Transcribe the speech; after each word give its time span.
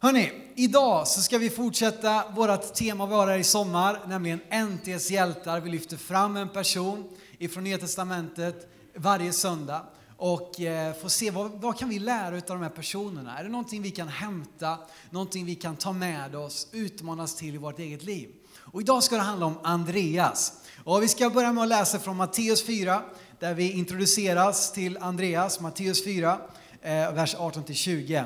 Hörni, 0.00 0.32
idag 0.54 1.08
så 1.08 1.22
ska 1.22 1.38
vi 1.38 1.50
fortsätta 1.50 2.24
vårt 2.36 2.74
tema 2.74 3.06
vi 3.06 3.14
har 3.14 3.26
här 3.26 3.38
i 3.38 3.44
sommar, 3.44 4.00
nämligen 4.08 4.40
NTs 4.50 5.10
hjältar. 5.10 5.60
Vi 5.60 5.70
lyfter 5.70 5.96
fram 5.96 6.36
en 6.36 6.48
person 6.48 7.08
ifrån 7.38 7.64
Nya 7.64 7.78
Testamentet 7.78 8.68
varje 8.94 9.32
söndag 9.32 9.86
och 10.16 10.60
eh, 10.60 10.94
får 10.94 11.08
se 11.08 11.30
vad, 11.30 11.50
vad 11.50 11.78
kan 11.78 11.88
vi 11.88 11.98
lära 11.98 12.34
av 12.36 12.42
de 12.46 12.62
här 12.62 12.70
personerna. 12.70 13.38
Är 13.38 13.44
det 13.44 13.50
någonting 13.50 13.82
vi 13.82 13.90
kan 13.90 14.08
hämta, 14.08 14.78
någonting 15.10 15.44
vi 15.44 15.54
kan 15.54 15.76
ta 15.76 15.92
med 15.92 16.36
oss, 16.36 16.68
utmanas 16.72 17.36
till 17.36 17.54
i 17.54 17.58
vårt 17.58 17.78
eget 17.78 18.02
liv? 18.02 18.28
Och 18.56 18.80
idag 18.80 19.02
ska 19.02 19.16
det 19.16 19.22
handla 19.22 19.46
om 19.46 19.58
Andreas. 19.62 20.52
Och 20.84 21.02
vi 21.02 21.08
ska 21.08 21.30
börja 21.30 21.52
med 21.52 21.62
att 21.62 21.68
läsa 21.68 21.98
från 21.98 22.16
Matteus 22.16 22.66
4, 22.66 23.02
där 23.38 23.54
vi 23.54 23.72
introduceras 23.72 24.72
till 24.72 24.98
Andreas, 24.98 25.60
Matteus 25.60 26.04
4, 26.04 26.38
eh, 26.82 27.12
vers 27.12 27.36
18-20 27.36 28.24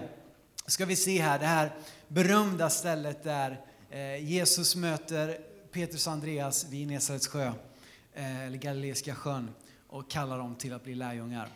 ska 0.67 0.85
vi 0.85 0.97
se 0.97 1.23
här 1.23 1.39
det 1.39 1.47
här 1.47 1.73
berömda 2.09 2.71
stället 2.71 3.25
där 3.25 3.61
eh, 3.91 4.31
Jesus 4.31 4.77
möter 4.77 5.39
Petrus 5.73 6.07
och 6.07 6.13
Andreas 6.13 6.67
vid 6.71 6.81
Genesarets 6.81 7.27
sjö, 7.27 7.53
eh, 8.15 8.41
eller 8.41 8.59
Galileiska 8.59 9.15
sjön, 9.15 9.51
och 9.89 10.11
kallar 10.11 10.39
dem 10.39 10.55
till 10.55 10.73
att 10.73 10.85
bli 10.85 10.95
lärjungar. 10.95 11.49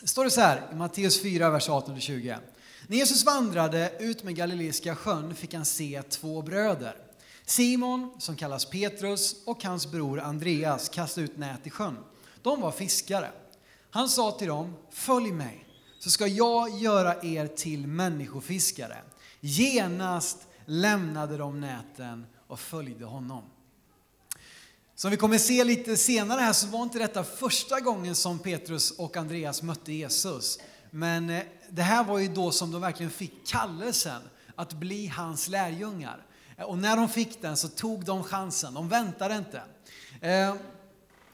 Det 0.00 0.08
står 0.08 0.24
det 0.24 0.30
så 0.30 0.40
här 0.40 0.68
i 0.72 0.74
Matteus 0.74 1.22
4, 1.22 1.50
vers 1.50 1.68
18-20. 1.68 2.38
När 2.86 2.96
Jesus 2.96 3.24
vandrade 3.24 3.92
ut 3.98 4.24
med 4.24 4.36
Galileiska 4.36 4.96
sjön 4.96 5.34
fick 5.34 5.54
han 5.54 5.64
se 5.64 6.02
två 6.02 6.42
bröder. 6.42 6.96
Simon, 7.44 8.10
som 8.18 8.36
kallas 8.36 8.64
Petrus, 8.64 9.36
och 9.46 9.64
hans 9.64 9.90
bror 9.90 10.20
Andreas 10.20 10.88
kastade 10.88 11.24
ut 11.24 11.36
nät 11.36 11.66
i 11.66 11.70
sjön. 11.70 11.96
De 12.42 12.60
var 12.60 12.70
fiskare. 12.70 13.30
Han 13.90 14.08
sa 14.08 14.32
till 14.32 14.48
dem, 14.48 14.76
följ 14.90 15.32
mig 15.32 15.67
så 15.98 16.10
ska 16.10 16.26
jag 16.26 16.78
göra 16.78 17.22
er 17.22 17.46
till 17.46 17.86
människofiskare. 17.86 18.96
Genast 19.40 20.38
lämnade 20.66 21.36
de 21.36 21.60
näten 21.60 22.26
och 22.46 22.60
följde 22.60 23.04
honom. 23.04 23.42
Som 24.94 25.10
vi 25.10 25.16
kommer 25.16 25.38
se 25.38 25.64
lite 25.64 25.96
senare 25.96 26.40
här 26.40 26.52
så 26.52 26.66
var 26.66 26.82
inte 26.82 26.98
detta 26.98 27.24
första 27.24 27.80
gången 27.80 28.14
som 28.14 28.38
Petrus 28.38 28.90
och 28.90 29.16
Andreas 29.16 29.62
mötte 29.62 29.92
Jesus. 29.92 30.58
Men 30.90 31.30
eh, 31.30 31.42
det 31.70 31.82
här 31.82 32.04
var 32.04 32.18
ju 32.18 32.28
då 32.28 32.50
som 32.50 32.72
de 32.72 32.80
verkligen 32.80 33.10
fick 33.10 33.46
kallelsen 33.46 34.22
att 34.54 34.72
bli 34.72 35.06
hans 35.06 35.48
lärjungar. 35.48 36.26
Eh, 36.56 36.64
och 36.64 36.78
när 36.78 36.96
de 36.96 37.08
fick 37.08 37.42
den 37.42 37.56
så 37.56 37.68
tog 37.68 38.04
de 38.04 38.24
chansen, 38.24 38.74
de 38.74 38.88
väntade 38.88 39.36
inte. 39.36 39.62
Eh, 40.20 40.54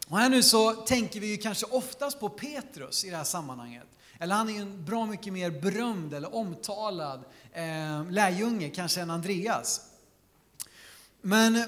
och 0.08 0.18
här 0.18 0.28
nu 0.28 0.42
så 0.42 0.72
tänker 0.72 1.20
vi 1.20 1.26
ju 1.26 1.36
kanske 1.36 1.66
oftast 1.66 2.20
på 2.20 2.28
Petrus 2.28 3.04
i 3.04 3.10
det 3.10 3.16
här 3.16 3.24
sammanhanget. 3.24 3.86
Eller 4.18 4.34
han 4.34 4.48
är 4.48 4.52
ju 4.52 4.60
en 4.60 4.84
bra 4.84 5.06
mycket 5.06 5.32
mer 5.32 5.50
berömd 5.50 6.14
eller 6.14 6.34
omtalad 6.34 7.24
eh, 7.52 8.10
lärjunge 8.10 8.70
kanske 8.70 9.00
än 9.00 9.10
Andreas. 9.10 9.80
Men 11.22 11.56
eh, 11.56 11.64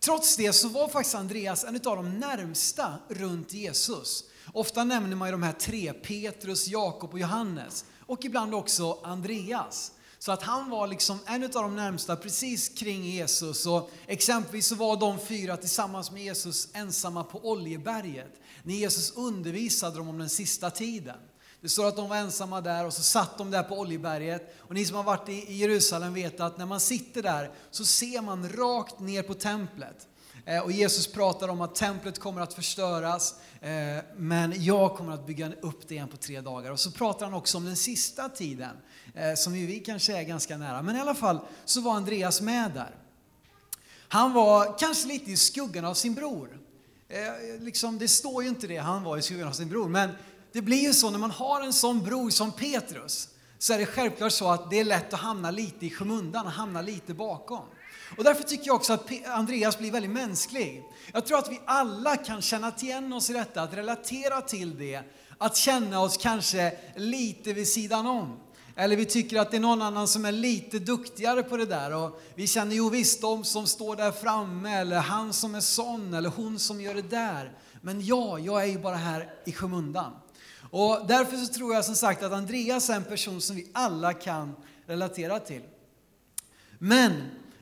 trots 0.00 0.36
det 0.36 0.52
så 0.52 0.68
var 0.68 0.88
faktiskt 0.88 1.14
Andreas 1.14 1.64
en 1.64 1.74
av 1.74 1.96
de 1.96 2.18
närmsta 2.18 2.94
runt 3.08 3.52
Jesus. 3.52 4.24
Ofta 4.52 4.84
nämner 4.84 5.16
man 5.16 5.28
ju 5.28 5.32
de 5.32 5.42
här 5.42 5.52
tre, 5.52 5.92
Petrus, 5.92 6.68
Jakob 6.68 7.12
och 7.12 7.18
Johannes. 7.18 7.84
Och 8.06 8.24
ibland 8.24 8.54
också 8.54 8.98
Andreas. 9.02 9.92
Så 10.18 10.32
att 10.32 10.42
han 10.42 10.70
var 10.70 10.86
liksom 10.86 11.18
en 11.26 11.44
av 11.44 11.50
de 11.50 11.76
närmsta 11.76 12.16
precis 12.16 12.68
kring 12.68 13.04
Jesus. 13.04 13.66
Och 13.66 13.90
exempelvis 14.06 14.66
så 14.66 14.74
var 14.74 14.96
de 14.96 15.18
fyra 15.18 15.56
tillsammans 15.56 16.10
med 16.10 16.22
Jesus 16.22 16.68
ensamma 16.72 17.24
på 17.24 17.50
Oljeberget. 17.50 18.40
När 18.62 18.74
Jesus 18.74 19.10
undervisade 19.16 19.96
dem 19.96 20.08
om 20.08 20.18
den 20.18 20.28
sista 20.28 20.70
tiden. 20.70 21.16
Det 21.60 21.68
står 21.68 21.88
att 21.88 21.96
de 21.96 22.08
var 22.08 22.16
ensamma 22.16 22.60
där 22.60 22.86
och 22.86 22.92
så 22.92 23.02
satt 23.02 23.38
de 23.38 23.50
där 23.50 23.62
på 23.62 23.78
Oljeberget. 23.78 24.54
Och 24.58 24.74
ni 24.74 24.84
som 24.84 24.96
har 24.96 25.02
varit 25.02 25.28
i 25.28 25.54
Jerusalem 25.54 26.14
vet 26.14 26.40
att 26.40 26.58
när 26.58 26.66
man 26.66 26.80
sitter 26.80 27.22
där 27.22 27.50
så 27.70 27.84
ser 27.84 28.22
man 28.22 28.48
rakt 28.48 29.00
ner 29.00 29.22
på 29.22 29.34
templet. 29.34 30.08
Eh, 30.48 30.62
och 30.62 30.72
Jesus 30.72 31.06
pratar 31.06 31.48
om 31.48 31.60
att 31.60 31.74
templet 31.74 32.18
kommer 32.18 32.40
att 32.40 32.54
förstöras, 32.54 33.34
eh, 33.60 34.04
men 34.16 34.64
jag 34.64 34.96
kommer 34.96 35.12
att 35.12 35.26
bygga 35.26 35.52
upp 35.60 35.88
det 35.88 35.94
igen 35.94 36.08
på 36.08 36.16
tre 36.16 36.40
dagar. 36.40 36.70
Och 36.70 36.80
så 36.80 36.90
pratar 36.90 37.26
han 37.26 37.34
också 37.34 37.58
om 37.58 37.64
den 37.64 37.76
sista 37.76 38.28
tiden, 38.28 38.76
eh, 39.14 39.34
som 39.34 39.52
vi 39.52 39.80
kanske 39.80 40.18
är 40.18 40.22
ganska 40.22 40.56
nära. 40.56 40.82
Men 40.82 40.96
i 40.96 41.00
alla 41.00 41.14
fall 41.14 41.40
så 41.64 41.80
var 41.80 41.94
Andreas 41.94 42.40
med 42.40 42.70
där. 42.74 42.94
Han 44.08 44.32
var 44.32 44.78
kanske 44.78 45.08
lite 45.08 45.30
i 45.30 45.36
skuggan 45.36 45.84
av 45.84 45.94
sin 45.94 46.14
bror. 46.14 46.58
Liksom, 47.58 47.98
det 47.98 48.08
står 48.08 48.42
ju 48.42 48.48
inte 48.48 48.66
det, 48.66 48.76
han 48.76 49.02
var 49.02 49.16
i 49.16 49.22
skuggan 49.22 49.48
av 49.48 49.52
sin 49.52 49.68
bror, 49.68 49.88
men 49.88 50.10
det 50.52 50.62
blir 50.62 50.82
ju 50.82 50.92
så 50.92 51.10
när 51.10 51.18
man 51.18 51.30
har 51.30 51.60
en 51.60 51.72
sån 51.72 52.02
bror 52.02 52.30
som 52.30 52.52
Petrus 52.52 53.28
så 53.58 53.72
är 53.72 53.78
det 53.78 53.86
självklart 53.86 54.32
så 54.32 54.50
att 54.50 54.70
det 54.70 54.80
är 54.80 54.84
lätt 54.84 55.12
att 55.12 55.20
hamna 55.20 55.50
lite 55.50 55.86
i 55.86 55.90
skymundan 55.90 56.46
och 56.46 56.52
hamna 56.52 56.82
lite 56.82 57.14
bakom. 57.14 57.64
Och 58.16 58.24
därför 58.24 58.42
tycker 58.42 58.66
jag 58.66 58.76
också 58.76 58.92
att 58.92 59.10
Andreas 59.26 59.78
blir 59.78 59.90
väldigt 59.90 60.10
mänsklig. 60.10 60.82
Jag 61.12 61.26
tror 61.26 61.38
att 61.38 61.52
vi 61.52 61.60
alla 61.64 62.16
kan 62.16 62.42
känna 62.42 62.72
igen 62.80 63.12
oss 63.12 63.30
i 63.30 63.32
detta, 63.32 63.62
att 63.62 63.74
relatera 63.74 64.40
till 64.40 64.78
det, 64.78 65.00
att 65.38 65.56
känna 65.56 66.00
oss 66.00 66.16
kanske 66.16 66.78
lite 66.96 67.52
vid 67.52 67.68
sidan 67.68 68.06
om. 68.06 68.36
Eller 68.76 68.96
vi 68.96 69.04
tycker 69.04 69.40
att 69.40 69.50
det 69.50 69.56
är 69.56 69.60
någon 69.60 69.82
annan 69.82 70.08
som 70.08 70.24
är 70.24 70.32
lite 70.32 70.78
duktigare 70.78 71.42
på 71.42 71.56
det 71.56 71.66
där 71.66 71.94
och 71.94 72.20
vi 72.34 72.46
känner 72.46 72.74
ju 72.74 72.90
visst 72.90 73.20
de 73.20 73.44
som 73.44 73.66
står 73.66 73.96
där 73.96 74.12
framme 74.12 74.74
eller 74.76 74.98
han 74.98 75.32
som 75.32 75.54
är 75.54 75.60
sån 75.60 76.14
eller 76.14 76.28
hon 76.28 76.58
som 76.58 76.80
gör 76.80 76.94
det 76.94 77.02
där. 77.02 77.52
Men 77.80 78.06
ja, 78.06 78.38
jag 78.38 78.62
är 78.62 78.66
ju 78.66 78.78
bara 78.78 78.96
här 78.96 79.30
i 79.46 79.52
skymundan. 79.52 80.12
Och 80.70 81.06
därför 81.08 81.36
så 81.36 81.52
tror 81.52 81.74
jag 81.74 81.84
som 81.84 81.94
sagt 81.94 82.22
att 82.22 82.32
Andreas 82.32 82.90
är 82.90 82.94
en 82.94 83.04
person 83.04 83.40
som 83.40 83.56
vi 83.56 83.70
alla 83.72 84.12
kan 84.12 84.56
relatera 84.86 85.38
till. 85.38 85.62
Men 86.78 87.12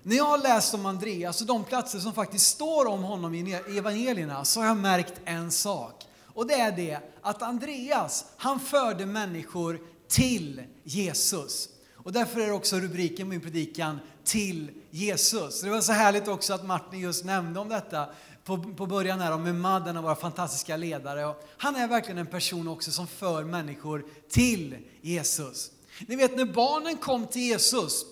när 0.02 0.16
jag 0.16 0.24
har 0.24 0.38
läst 0.38 0.74
om 0.74 0.86
Andreas 0.86 1.40
och 1.40 1.46
de 1.46 1.64
platser 1.64 1.98
som 1.98 2.14
faktiskt 2.14 2.46
står 2.46 2.86
om 2.86 3.02
honom 3.02 3.34
i 3.34 3.52
evangelierna 3.52 4.44
så 4.44 4.60
har 4.60 4.66
jag 4.66 4.76
märkt 4.76 5.14
en 5.24 5.50
sak. 5.50 6.06
Och 6.24 6.46
det 6.46 6.54
är 6.54 6.72
det 6.72 6.98
att 7.22 7.42
Andreas, 7.42 8.24
han 8.36 8.60
förde 8.60 9.06
människor 9.06 9.80
till 10.08 10.62
Jesus. 10.84 11.68
Och 11.94 12.12
därför 12.12 12.40
är 12.40 12.46
det 12.46 12.52
också 12.52 12.76
rubriken 12.76 13.26
på 13.26 13.30
min 13.30 13.40
predikan 13.40 14.00
till 14.24 14.70
Jesus. 14.90 15.60
Det 15.60 15.70
var 15.70 15.80
så 15.80 15.92
härligt 15.92 16.28
också 16.28 16.54
att 16.54 16.66
Martin 16.66 17.00
just 17.00 17.24
nämnde 17.24 17.60
om 17.60 17.68
detta 17.68 18.06
på, 18.46 18.58
på 18.58 18.86
början 18.86 19.20
här 19.20 19.38
med 19.38 19.54
Madden 19.54 19.96
och 19.96 20.02
våra 20.02 20.14
fantastiska 20.14 20.76
ledare. 20.76 21.26
Och 21.26 21.48
han 21.56 21.76
är 21.76 21.88
verkligen 21.88 22.18
en 22.18 22.26
person 22.26 22.68
också 22.68 22.90
som 22.90 23.06
för 23.06 23.44
människor 23.44 24.06
till 24.28 24.76
Jesus. 25.00 25.70
Ni 26.06 26.16
vet 26.16 26.36
när 26.36 26.44
barnen 26.44 26.96
kom 26.96 27.26
till 27.26 27.42
Jesus, 27.42 28.06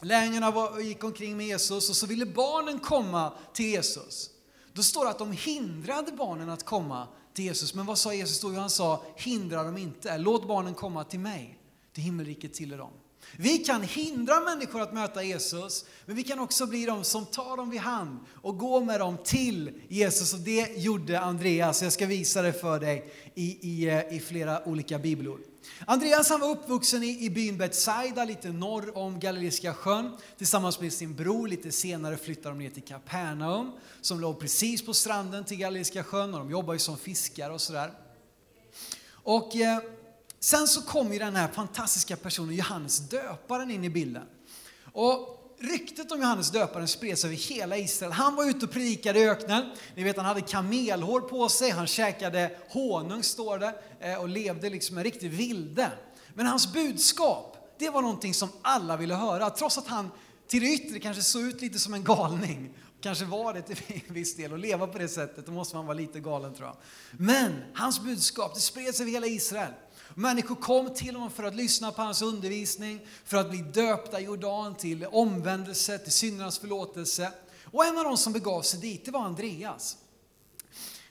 lärjungarna 0.00 0.80
gick 0.80 1.04
omkring 1.04 1.36
med 1.36 1.46
Jesus 1.46 1.90
och 1.90 1.96
så 1.96 2.06
ville 2.06 2.26
barnen 2.26 2.78
komma 2.78 3.32
till 3.52 3.66
Jesus. 3.66 4.30
Då 4.72 4.82
står 4.82 5.04
det 5.04 5.10
att 5.10 5.18
de 5.18 5.32
hindrade 5.32 6.12
barnen 6.12 6.50
att 6.50 6.64
komma 6.64 7.08
till 7.34 7.44
Jesus. 7.44 7.74
Men 7.74 7.86
vad 7.86 7.98
sa 7.98 8.14
Jesus 8.14 8.40
då? 8.40 8.52
Jo 8.52 8.60
Han 8.60 8.70
sa, 8.70 9.02
hindra 9.16 9.62
dem 9.62 9.76
inte, 9.76 10.18
låt 10.18 10.48
barnen 10.48 10.74
komma 10.74 11.04
till 11.04 11.20
mig, 11.20 11.58
till 11.92 12.02
himmelriket 12.02 12.54
tillhör 12.54 12.78
dem. 12.78 12.92
Vi 13.36 13.58
kan 13.58 13.82
hindra 13.82 14.40
människor 14.40 14.80
att 14.80 14.94
möta 14.94 15.22
Jesus, 15.22 15.84
men 16.06 16.16
vi 16.16 16.22
kan 16.22 16.38
också 16.38 16.66
bli 16.66 16.84
de 16.84 17.04
som 17.04 17.26
tar 17.26 17.56
dem 17.56 17.70
vid 17.70 17.80
hand 17.80 18.18
och 18.34 18.58
går 18.58 18.84
med 18.84 19.00
dem 19.00 19.16
till 19.24 19.70
Jesus. 19.88 20.34
Och 20.34 20.40
det 20.40 20.76
gjorde 20.76 21.20
Andreas. 21.20 21.82
Jag 21.82 21.92
ska 21.92 22.06
visa 22.06 22.42
det 22.42 22.52
för 22.52 22.80
dig 22.80 23.12
i, 23.34 23.58
i, 23.70 23.88
eh, 23.88 24.16
i 24.16 24.20
flera 24.20 24.68
olika 24.68 24.98
bibelord. 24.98 25.40
Andreas 25.86 26.30
han 26.30 26.40
var 26.40 26.50
uppvuxen 26.50 27.02
i, 27.02 27.24
i 27.24 27.30
byn 27.30 27.58
Betsaida, 27.58 28.24
lite 28.24 28.48
norr 28.48 28.98
om 28.98 29.20
Galileiska 29.20 29.74
sjön, 29.74 30.16
tillsammans 30.38 30.80
med 30.80 30.92
sin 30.92 31.14
bror. 31.14 31.48
Lite 31.48 31.72
senare 31.72 32.16
flyttade 32.16 32.54
de 32.54 32.58
ner 32.58 32.70
till 32.70 32.82
Kapernaum, 32.82 33.72
som 34.00 34.20
låg 34.20 34.40
precis 34.40 34.86
på 34.86 34.94
stranden 34.94 35.44
till 35.44 35.58
Galileiska 35.58 36.04
sjön 36.04 36.34
och 36.34 36.40
de 36.40 36.50
jobbade 36.50 36.74
ju 36.74 36.80
som 36.80 36.96
fiskare 36.96 37.52
och 37.52 37.60
sådär. 37.60 37.92
Och 39.10 39.56
eh, 39.56 39.78
Sen 40.40 40.66
så 40.66 40.82
kom 40.82 41.12
ju 41.12 41.18
den 41.18 41.36
här 41.36 41.48
fantastiska 41.48 42.16
personen 42.16 42.54
Johannes 42.54 42.98
döparen 42.98 43.70
in 43.70 43.84
i 43.84 43.90
bilden. 43.90 44.26
Och 44.92 45.38
ryktet 45.60 46.12
om 46.12 46.20
Johannes 46.20 46.50
döparen 46.50 46.88
spreds 46.88 47.24
över 47.24 47.34
hela 47.34 47.76
Israel. 47.76 48.12
Han 48.12 48.34
var 48.34 48.50
ute 48.50 48.66
och 48.66 48.72
predikade 48.72 49.20
i 49.20 49.28
öknen. 49.28 49.70
Ni 49.94 50.02
vet 50.04 50.16
han 50.16 50.26
hade 50.26 50.40
kamelhår 50.40 51.20
på 51.20 51.48
sig, 51.48 51.70
han 51.70 51.86
käkade 51.86 52.50
honung 52.68 53.22
står 53.22 53.58
det 53.58 53.74
eh, 54.00 54.20
och 54.20 54.28
levde 54.28 54.70
liksom 54.70 54.98
en 54.98 55.04
riktig 55.04 55.30
vilde. 55.30 55.90
Men 56.34 56.46
hans 56.46 56.72
budskap, 56.72 57.74
det 57.78 57.90
var 57.90 58.02
någonting 58.02 58.34
som 58.34 58.48
alla 58.62 58.96
ville 58.96 59.14
höra. 59.14 59.50
Trots 59.50 59.78
att 59.78 59.86
han 59.86 60.10
till 60.48 60.62
det 60.62 60.68
yttre 60.68 61.00
kanske 61.00 61.22
såg 61.22 61.42
ut 61.42 61.60
lite 61.60 61.78
som 61.78 61.94
en 61.94 62.04
galning. 62.04 62.74
Kanske 63.00 63.24
var 63.24 63.54
det 63.54 63.62
till 63.62 64.02
viss 64.08 64.36
del 64.36 64.52
att 64.52 64.60
leva 64.60 64.86
på 64.86 64.98
det 64.98 65.08
sättet, 65.08 65.46
då 65.46 65.52
måste 65.52 65.76
man 65.76 65.86
vara 65.86 65.96
lite 65.96 66.20
galen 66.20 66.54
tror 66.54 66.68
jag. 66.68 66.76
Men 67.10 67.52
hans 67.74 68.00
budskap, 68.00 68.54
det 68.54 68.60
spreds 68.60 69.00
över 69.00 69.10
hela 69.10 69.26
Israel. 69.26 69.72
Människor 70.14 70.54
kom 70.54 70.94
till 70.94 71.14
honom 71.14 71.30
för 71.30 71.42
att 71.42 71.54
lyssna 71.54 71.92
på 71.92 72.02
hans 72.02 72.22
undervisning, 72.22 73.06
för 73.24 73.36
att 73.36 73.50
bli 73.50 73.58
döpta 73.58 74.20
i 74.20 74.24
Jordan 74.24 74.74
till 74.74 75.06
omvändelse, 75.06 75.98
till 75.98 76.12
syndernas 76.12 76.58
förlåtelse. 76.58 77.32
Och 77.64 77.84
en 77.84 77.98
av 77.98 78.04
de 78.04 78.16
som 78.16 78.32
begav 78.32 78.62
sig 78.62 78.80
dit, 78.80 79.04
det 79.04 79.10
var 79.10 79.20
Andreas. 79.20 79.96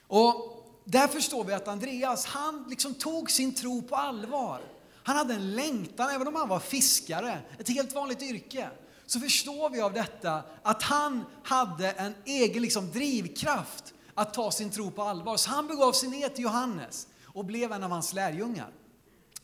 Och 0.06 0.54
där 0.84 1.08
förstår 1.08 1.44
vi 1.44 1.52
att 1.52 1.68
Andreas, 1.68 2.24
han 2.26 2.64
liksom 2.68 2.94
tog 2.94 3.30
sin 3.30 3.54
tro 3.54 3.82
på 3.82 3.96
allvar. 3.96 4.60
Han 5.02 5.16
hade 5.16 5.34
en 5.34 5.54
längtan, 5.54 6.10
även 6.10 6.28
om 6.28 6.34
han 6.34 6.48
var 6.48 6.60
fiskare, 6.60 7.40
ett 7.58 7.68
helt 7.68 7.94
vanligt 7.94 8.22
yrke. 8.22 8.70
Så 9.06 9.20
förstår 9.20 9.70
vi 9.70 9.80
av 9.80 9.92
detta 9.92 10.42
att 10.62 10.82
han 10.82 11.24
hade 11.42 11.90
en 11.90 12.14
egen 12.24 12.62
liksom, 12.62 12.90
drivkraft 12.90 13.94
att 14.14 14.34
ta 14.34 14.50
sin 14.50 14.70
tro 14.70 14.90
på 14.90 15.02
allvar. 15.02 15.36
Så 15.36 15.50
han 15.50 15.66
begav 15.66 15.92
sig 15.92 16.08
ner 16.08 16.28
till 16.28 16.44
Johannes 16.44 17.06
och 17.24 17.44
blev 17.44 17.72
en 17.72 17.82
av 17.82 17.90
hans 17.90 18.12
lärjungar. 18.12 18.70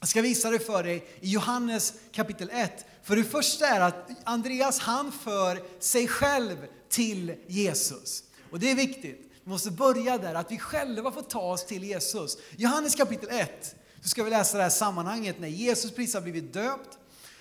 Jag 0.04 0.08
ska 0.08 0.22
visa 0.22 0.50
det 0.50 0.58
för 0.58 0.82
dig 0.82 1.06
i 1.20 1.28
Johannes 1.30 1.94
kapitel 2.12 2.50
1. 2.52 2.84
För 3.02 3.16
det 3.16 3.24
första 3.24 3.66
är 3.66 3.80
att 3.80 4.10
Andreas 4.24 4.78
han 4.78 5.12
för 5.12 5.62
sig 5.80 6.08
själv 6.08 6.56
till 6.88 7.34
Jesus. 7.46 8.24
Och 8.50 8.60
det 8.60 8.70
är 8.70 8.74
viktigt. 8.74 9.32
Vi 9.44 9.50
måste 9.50 9.70
börja 9.70 10.18
där, 10.18 10.34
att 10.34 10.52
vi 10.52 10.58
själva 10.58 11.12
får 11.12 11.22
ta 11.22 11.40
oss 11.52 11.66
till 11.66 11.84
Jesus. 11.84 12.38
Johannes 12.56 12.94
kapitel 12.94 13.28
1, 13.30 13.76
så 14.02 14.08
ska 14.08 14.24
vi 14.24 14.30
läsa 14.30 14.56
det 14.56 14.62
här 14.62 14.70
sammanhanget 14.70 15.40
när 15.40 15.48
Jesus 15.48 15.90
precis 15.90 16.14
har 16.14 16.20
blivit 16.20 16.52
döpt. 16.52 16.98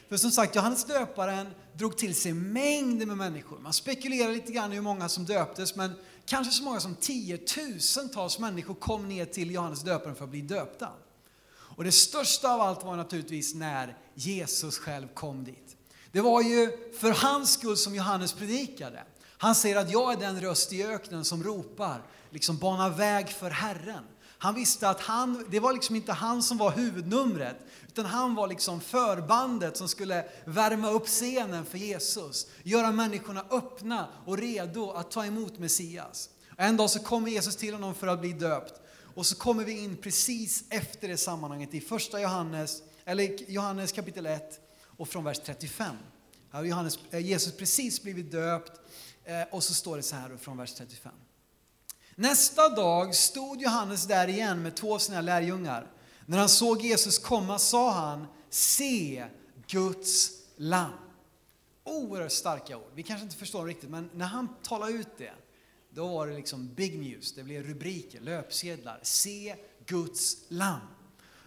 För 0.10 0.18
som 0.18 0.32
sagt, 0.32 0.56
Johannes 0.56 0.86
döparen 0.86 1.48
drog 1.74 1.98
till 1.98 2.16
sig 2.16 2.34
mängder 2.34 3.06
med 3.06 3.18
människor. 3.18 3.60
Man 3.60 3.74
spekulerar 3.74 4.32
lite 4.32 4.52
grann 4.52 4.72
i 4.72 4.76
hur 4.76 4.82
många 4.82 5.10
som 5.10 5.26
döptes, 5.26 5.76
men 5.76 5.92
kanske 6.26 6.54
så 6.54 6.64
många 6.64 6.80
som 6.80 6.96
tiotusentals 6.96 8.40
människor 8.40 8.74
kom 8.74 9.08
ner 9.10 9.26
till 9.26 9.52
Johannes 9.52 9.82
döparen 9.82 10.16
för 10.16 10.24
att 10.24 10.30
bli 10.30 10.42
döpta. 10.42 10.90
Och 11.76 11.84
det 11.84 11.92
största 11.92 12.54
av 12.54 12.62
allt 12.62 12.84
var 12.84 12.96
naturligtvis 12.96 13.56
när 13.56 13.98
Jesus 14.14 14.78
själv 14.78 15.08
kom 15.14 15.44
dit. 15.44 15.78
Det 16.12 16.22
var 16.22 16.42
ju 16.42 16.72
för 17.00 17.12
hans 17.12 17.54
skull 17.54 17.78
som 17.78 17.96
Johannes 17.96 18.34
predikade. 18.34 19.04
Han 19.38 19.56
säger 19.56 19.76
att 19.76 19.92
jag 19.92 20.14
är 20.14 20.18
den 20.18 20.42
röst 20.42 20.74
i 20.74 20.84
öknen 20.84 21.26
som 21.26 21.44
ropar, 21.44 22.02
liksom 22.30 22.58
bana 22.58 22.90
väg 22.90 23.30
för 23.30 23.50
Herren. 23.50 24.04
Han 24.44 24.56
visste 24.56 24.90
att 24.90 25.02
han, 25.02 25.46
det 25.50 25.60
var 25.60 25.74
liksom 25.74 25.96
inte 25.96 26.14
han 26.14 26.44
som 26.44 26.58
var 26.58 26.72
huvudnumret, 26.72 27.58
utan 27.88 28.06
han 28.06 28.36
var 28.36 28.48
liksom 28.48 28.82
förbandet 28.82 29.78
som 29.78 29.88
skulle 29.88 30.26
värma 30.46 30.90
upp 30.90 31.08
scenen 31.08 31.66
för 31.66 31.78
Jesus. 31.78 32.48
Göra 32.64 32.92
människorna 32.92 33.46
öppna 33.52 34.08
och 34.26 34.38
redo 34.38 34.92
att 34.92 35.12
ta 35.12 35.26
emot 35.26 35.60
Messias. 35.60 36.30
En 36.58 36.78
dag 36.78 36.90
så 36.90 37.00
kommer 37.00 37.32
Jesus 37.32 37.56
till 37.56 37.74
honom 37.74 37.96
för 37.96 38.08
att 38.08 38.20
bli 38.20 38.34
döpt. 38.34 38.83
Och 39.14 39.26
så 39.26 39.36
kommer 39.36 39.64
vi 39.64 39.80
in 39.80 39.98
precis 39.98 40.64
efter 40.70 41.08
det 41.08 41.18
sammanhanget 41.18 41.74
i 41.74 41.82
första 41.82 42.22
Johannes, 42.22 42.82
eller 43.06 43.52
Johannes 43.52 43.92
kapitel 43.92 44.26
1 44.26 44.60
och 44.86 45.10
från 45.10 45.24
vers 45.24 45.40
35. 45.46 45.96
Här 46.52 46.60
har 46.60 46.66
Johannes, 46.66 47.00
eh, 47.12 47.20
Jesus 47.20 47.58
precis 47.58 48.04
blivit 48.04 48.32
döpt 48.32 48.72
eh, 49.24 49.42
och 49.52 49.64
så 49.64 49.74
står 49.74 49.98
det 49.98 50.04
så 50.04 50.16
här 50.16 50.38
från 50.38 50.58
vers 50.58 50.74
35. 50.74 51.12
Nästa 52.16 52.70
dag 52.70 53.16
stod 53.16 53.62
Johannes 53.62 54.08
där 54.08 54.28
igen 54.28 54.62
med 54.62 54.76
två 54.76 54.94
av 54.96 55.00
sina 55.00 55.22
lärjungar. 55.22 55.92
När 56.26 56.38
han 56.38 56.50
såg 56.50 56.82
Jesus 56.82 57.20
komma 57.20 57.60
sa 57.60 57.92
han, 57.92 58.28
se 58.50 59.26
Guds 59.68 60.32
lamm. 60.56 60.92
Oerhört 61.84 62.32
starka 62.32 62.78
ord. 62.78 62.92
Vi 62.96 63.04
kanske 63.04 63.24
inte 63.24 63.36
förstår 63.36 63.60
dem 63.60 63.68
riktigt, 63.68 63.90
men 63.90 64.10
när 64.14 64.26
han 64.26 64.56
talar 64.64 64.90
ut 64.90 65.18
det, 65.18 65.34
då 65.94 66.08
var 66.08 66.28
det 66.28 66.34
liksom 66.34 66.74
big 66.74 67.00
news. 67.00 67.34
Det 67.34 67.44
blev 67.44 67.64
rubriker, 67.64 68.22
löpsedlar. 68.22 69.00
Se 69.02 69.56
Guds 69.86 70.38
lamm. 70.48 70.80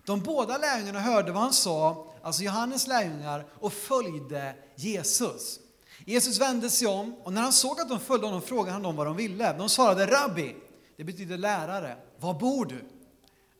De 0.05 0.21
båda 0.21 0.59
lärjungarna 0.59 1.01
hörde 1.01 1.33
vad 1.33 1.43
han 1.43 1.53
sa, 1.53 2.15
alltså 2.23 2.43
Johannes 2.43 2.87
lärjungar, 2.87 3.47
och 3.53 3.73
följde 3.73 4.55
Jesus. 4.77 5.61
Jesus 6.05 6.41
vände 6.41 6.71
sig 6.71 6.89
om 6.89 7.15
och 7.15 7.33
när 7.33 7.43
han 7.43 7.53
såg 7.53 7.81
att 7.81 7.89
de 7.89 8.01
följde 8.01 8.27
honom 8.27 8.43
frågade 8.43 8.73
han 8.73 8.83
dem 8.83 8.97
vad 8.97 9.07
de 9.07 9.17
ville. 9.17 9.53
De 9.53 9.69
svarade 9.69 10.07
rabbi, 10.07 10.57
det 10.97 11.05
betyder 11.05 11.39
lärare. 11.39 11.97
Var 12.21 12.35
bor 12.35 12.67
du? 12.67 12.85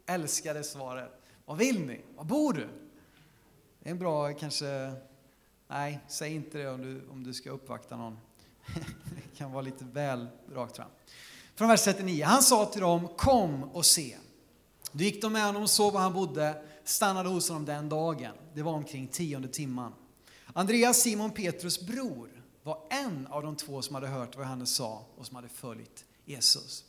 Älskade 0.07 0.65
svaret. 0.65 1.23
Vad 1.45 1.57
vill 1.57 1.87
ni? 1.87 2.01
Var 2.17 2.25
bor 2.25 2.53
du? 2.53 2.69
Det 3.81 3.89
är 3.89 3.91
en 3.91 3.99
bra, 3.99 4.33
kanske, 4.33 4.93
nej, 5.69 6.01
säg 6.09 6.35
inte 6.35 6.59
det 6.59 6.69
om 6.69 6.83
du, 6.83 7.09
om 7.11 7.25
du 7.25 7.35
ska 7.35 7.51
uppvakta 7.51 7.97
någon. 7.97 8.19
Det 9.37 9.39
kan 9.39 9.53
vara 9.53 9.63
lite 9.63 9.85
väl 9.85 10.27
rakt 10.53 10.77
fram. 10.77 10.91
Från 11.55 11.69
vers 11.69 11.85
39. 11.85 12.25
Han 12.25 12.43
sa 12.43 12.67
till 12.67 12.81
dem, 12.81 13.09
kom 13.17 13.65
och 13.65 13.87
se. 13.87 14.17
Då 14.93 15.05
gick 15.05 15.23
de 15.23 15.33
med 15.33 15.45
honom 15.45 15.63
och 15.63 15.71
såg 15.71 15.93
var 15.93 16.01
han 16.01 16.13
bodde, 16.13 16.63
stannade 16.85 17.29
hos 17.29 17.49
honom 17.49 17.65
den 17.65 17.89
dagen. 17.89 18.33
Det 18.55 18.63
var 18.63 18.73
omkring 18.73 19.09
tionde 19.09 19.49
timman. 19.49 19.93
Andreas, 20.53 21.01
Simon 21.03 21.31
Petrus 21.31 21.81
bror, 21.87 22.43
var 22.63 22.83
en 22.91 23.27
av 23.27 23.43
de 23.43 23.57
två 23.57 23.83
som 23.83 23.95
hade 23.95 24.07
hört 24.07 24.37
vad 24.37 24.45
Johannes 24.45 24.75
sa 24.75 25.07
och 25.17 25.27
som 25.27 25.37
hade 25.37 25.49
följt 25.49 26.05
Jesus. 26.25 26.85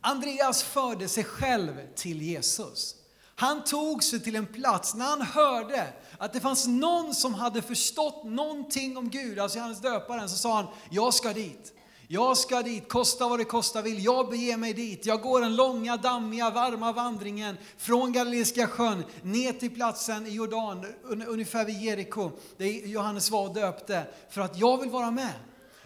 Andreas 0.00 0.62
förde 0.62 1.08
sig 1.08 1.24
själv 1.24 1.94
till 1.94 2.22
Jesus. 2.22 2.96
Han 3.38 3.64
tog 3.64 4.04
sig 4.04 4.20
till 4.20 4.36
en 4.36 4.46
plats 4.46 4.94
när 4.94 5.04
han 5.04 5.22
hörde 5.22 5.92
att 6.18 6.32
det 6.32 6.40
fanns 6.40 6.66
någon 6.66 7.14
som 7.14 7.34
hade 7.34 7.62
förstått 7.62 8.24
någonting 8.24 8.96
om 8.96 9.10
Gud, 9.10 9.38
alltså 9.38 9.58
Johannes 9.58 9.80
döparen, 9.80 10.28
så 10.28 10.36
sa 10.36 10.54
han, 10.54 10.66
jag 10.90 11.14
ska 11.14 11.32
dit. 11.32 11.72
Jag 12.08 12.36
ska 12.36 12.62
dit, 12.62 12.88
kosta 12.88 13.28
vad 13.28 13.38
det 13.38 13.44
kosta 13.44 13.82
vill. 13.82 14.04
Jag 14.04 14.30
beger 14.30 14.56
mig 14.56 14.72
dit. 14.72 15.06
Jag 15.06 15.22
går 15.22 15.40
den 15.40 15.56
långa, 15.56 15.96
dammiga, 15.96 16.50
varma 16.50 16.92
vandringen 16.92 17.56
från 17.78 18.12
Galileiska 18.12 18.66
sjön 18.66 19.04
ner 19.22 19.52
till 19.52 19.74
platsen 19.74 20.26
i 20.26 20.30
Jordan, 20.30 20.86
ungefär 21.26 21.64
vid 21.64 21.82
Jeriko, 21.82 22.30
där 22.56 22.66
Johannes 22.66 23.30
var 23.30 23.48
och 23.48 23.54
döpte, 23.54 24.06
för 24.30 24.40
att 24.40 24.58
jag 24.58 24.78
vill 24.80 24.90
vara 24.90 25.10
med. 25.10 25.32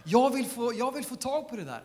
Jag 0.04 0.30
vill 0.30 0.46
få, 0.46 0.74
jag 0.74 0.92
vill 0.92 1.04
få 1.04 1.16
tag 1.16 1.48
på 1.48 1.56
det 1.56 1.64
där. 1.64 1.82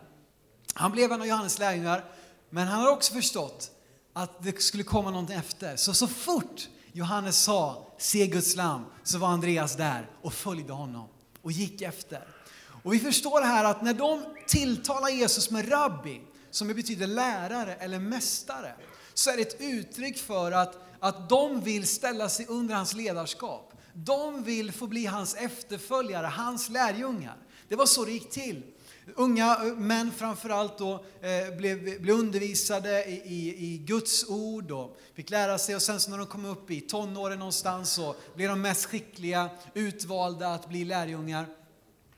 Han 0.74 0.92
blev 0.92 1.12
en 1.12 1.20
av 1.20 1.26
Johannes 1.26 1.58
lärjungar, 1.58 2.04
men 2.50 2.66
han 2.66 2.82
har 2.82 2.92
också 2.92 3.14
förstått 3.14 3.70
att 4.16 4.42
det 4.42 4.62
skulle 4.62 4.82
komma 4.82 5.10
någonting 5.10 5.36
efter. 5.36 5.76
Så 5.76 5.94
så 5.94 6.08
fort 6.08 6.68
Johannes 6.92 7.42
sa 7.42 7.86
se 7.98 8.26
Guds 8.26 8.56
lam 8.56 8.84
så 9.02 9.18
var 9.18 9.28
Andreas 9.28 9.76
där 9.76 10.10
och 10.22 10.32
följde 10.32 10.72
honom 10.72 11.08
och 11.42 11.52
gick 11.52 11.82
efter. 11.82 12.28
Och 12.82 12.94
vi 12.94 12.98
förstår 12.98 13.40
här 13.40 13.64
att 13.64 13.82
när 13.82 13.94
de 13.94 14.24
tilltalar 14.46 15.08
Jesus 15.08 15.50
med 15.50 15.72
rabbi, 15.72 16.20
som 16.50 16.68
betyder 16.68 17.06
lärare 17.06 17.74
eller 17.74 17.98
mästare, 17.98 18.74
så 19.14 19.30
är 19.30 19.36
det 19.36 19.42
ett 19.42 19.60
uttryck 19.60 20.18
för 20.18 20.52
att, 20.52 20.78
att 21.00 21.28
de 21.28 21.60
vill 21.60 21.86
ställa 21.86 22.28
sig 22.28 22.46
under 22.46 22.74
hans 22.74 22.94
ledarskap. 22.94 23.72
De 23.92 24.42
vill 24.42 24.72
få 24.72 24.86
bli 24.86 25.06
hans 25.06 25.34
efterföljare, 25.34 26.26
hans 26.26 26.68
lärjungar. 26.68 27.36
Det 27.68 27.76
var 27.76 27.86
så 27.86 28.04
det 28.04 28.12
gick 28.12 28.30
till. 28.30 28.62
Unga 29.14 29.58
män 29.76 30.12
framförallt 30.12 30.78
då 30.78 31.04
eh, 31.20 31.56
blev, 31.56 32.02
blev 32.02 32.16
undervisade 32.18 33.04
i, 33.04 33.22
i, 33.24 33.72
i, 33.72 33.78
Guds 33.78 34.28
ord 34.28 34.70
och 34.70 34.96
fick 35.14 35.30
lära 35.30 35.58
sig 35.58 35.76
och 35.76 35.82
sen 35.82 36.00
så 36.00 36.10
när 36.10 36.18
de 36.18 36.26
kom 36.26 36.44
upp 36.44 36.70
i 36.70 36.80
tonåren 36.80 37.38
någonstans 37.38 37.90
så 37.90 38.14
blev 38.34 38.48
de 38.48 38.60
mest 38.60 38.84
skickliga, 38.84 39.50
utvalda 39.74 40.48
att 40.48 40.68
bli 40.68 40.84
lärjungar. 40.84 41.46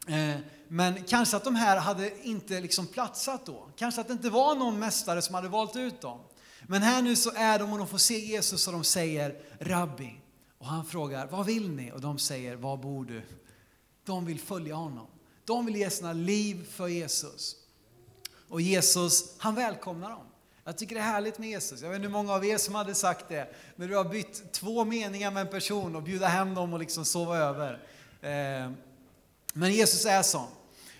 Eh, 0.07 0.37
men 0.68 1.04
kanske 1.04 1.37
att 1.37 1.45
de 1.45 1.54
här 1.54 1.76
hade 1.76 2.26
inte 2.26 2.61
liksom 2.61 2.87
platsat 2.87 3.47
då. 3.47 3.68
Kanske 3.76 4.00
att 4.00 4.07
det 4.07 4.12
inte 4.12 4.30
var 4.30 4.54
någon 4.54 4.78
mästare 4.78 5.23
som 5.23 5.35
hade 5.35 5.49
valt 5.49 5.76
ut 5.76 6.00
dem. 6.00 6.21
Men 6.66 6.83
här 6.83 7.02
nu 7.02 7.16
så 7.16 7.30
är 7.35 7.59
de 7.59 7.73
och 7.73 7.78
de 7.78 7.87
får 7.87 7.99
se 7.99 8.18
Jesus 8.18 8.66
och 8.66 8.73
de 8.73 8.85
säger 8.85 9.37
Rabbi. 9.59 10.21
Och 10.59 10.66
han 10.66 10.85
frågar, 10.85 11.26
vad 11.26 11.47
vill 11.47 11.71
ni? 11.71 11.92
Och 11.92 12.00
de 12.00 12.18
säger, 12.18 12.57
var 12.57 12.76
bor 12.76 13.04
du? 13.04 13.23
De 14.04 14.26
vill 14.26 14.40
följa 14.40 14.75
honom. 14.75 15.07
De 15.49 15.67
vill 15.67 15.76
ge 15.76 15.90
sina 15.90 16.12
liv 16.12 16.69
för 16.71 16.88
Jesus. 16.88 17.57
Och 18.49 18.61
Jesus, 18.61 19.35
han 19.38 19.55
välkomnar 19.55 20.11
dem. 20.11 20.26
Jag 20.64 20.78
tycker 20.78 20.95
det 20.95 21.00
är 21.00 21.05
härligt 21.05 21.38
med 21.38 21.49
Jesus. 21.49 21.83
Jag 21.83 21.88
vet 21.88 21.97
inte 21.97 22.07
hur 22.07 22.12
många 22.12 22.33
av 22.33 22.45
er 22.45 22.59
som 22.59 22.75
hade 22.75 22.95
sagt 22.95 23.28
det. 23.28 23.55
När 23.76 23.88
du 23.88 23.97
har 23.97 24.05
bytt 24.05 24.52
två 24.52 24.85
meningar 24.85 25.31
med 25.31 25.40
en 25.40 25.49
person 25.49 25.97
och 25.97 26.02
bjuda 26.02 26.26
hem 26.26 26.55
dem 26.55 26.73
och 26.73 26.78
liksom 26.78 27.05
sova 27.05 27.37
över. 27.37 27.73
Eh, 28.21 28.73
men 29.52 29.73
Jesus 29.73 30.07
är 30.07 30.23
sån. 30.23 30.49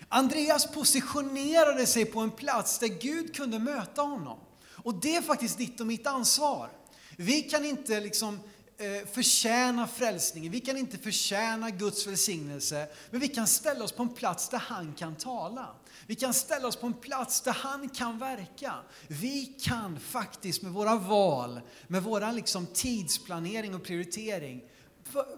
Andreas 0.07 0.71
positionerade 0.71 1.85
sig 1.85 2.05
på 2.05 2.19
en 2.19 2.31
plats 2.31 2.79
där 2.79 2.87
Gud 2.87 3.35
kunde 3.35 3.59
möta 3.59 4.01
honom. 4.01 4.39
Och 4.71 4.93
det 4.93 5.15
är 5.15 5.21
faktiskt 5.21 5.57
ditt 5.57 5.79
och 5.79 5.87
mitt 5.87 6.07
ansvar. 6.07 6.69
Vi 7.17 7.41
kan 7.41 7.65
inte 7.65 7.99
liksom 7.99 8.39
Eh, 8.81 9.07
förtjäna 9.11 9.87
frälsningen, 9.87 10.51
vi 10.51 10.59
kan 10.59 10.77
inte 10.77 10.97
förtjäna 10.97 11.69
Guds 11.69 12.07
välsignelse, 12.07 12.87
men 13.11 13.19
vi 13.19 13.27
kan 13.27 13.47
ställa 13.47 13.83
oss 13.83 13.91
på 13.91 14.03
en 14.03 14.09
plats 14.09 14.49
där 14.49 14.57
han 14.57 14.93
kan 14.93 15.15
tala. 15.15 15.67
Vi 16.07 16.15
kan 16.15 16.33
ställa 16.33 16.67
oss 16.67 16.75
på 16.75 16.87
en 16.87 16.93
plats 16.93 17.41
där 17.41 17.51
han 17.51 17.89
kan 17.89 18.19
verka. 18.19 18.73
Vi 19.07 19.45
kan 19.45 19.99
faktiskt 19.99 20.61
med 20.61 20.71
våra 20.71 20.95
val, 20.95 21.61
med 21.87 22.03
vår 22.03 22.31
liksom 22.31 22.67
tidsplanering 22.67 23.75
och 23.75 23.83
prioritering 23.83 24.61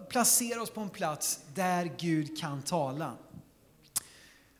placera 0.08 0.62
oss 0.62 0.70
på 0.70 0.80
en 0.80 0.90
plats 0.90 1.40
där 1.54 1.92
Gud 1.98 2.38
kan 2.38 2.62
tala. 2.62 3.16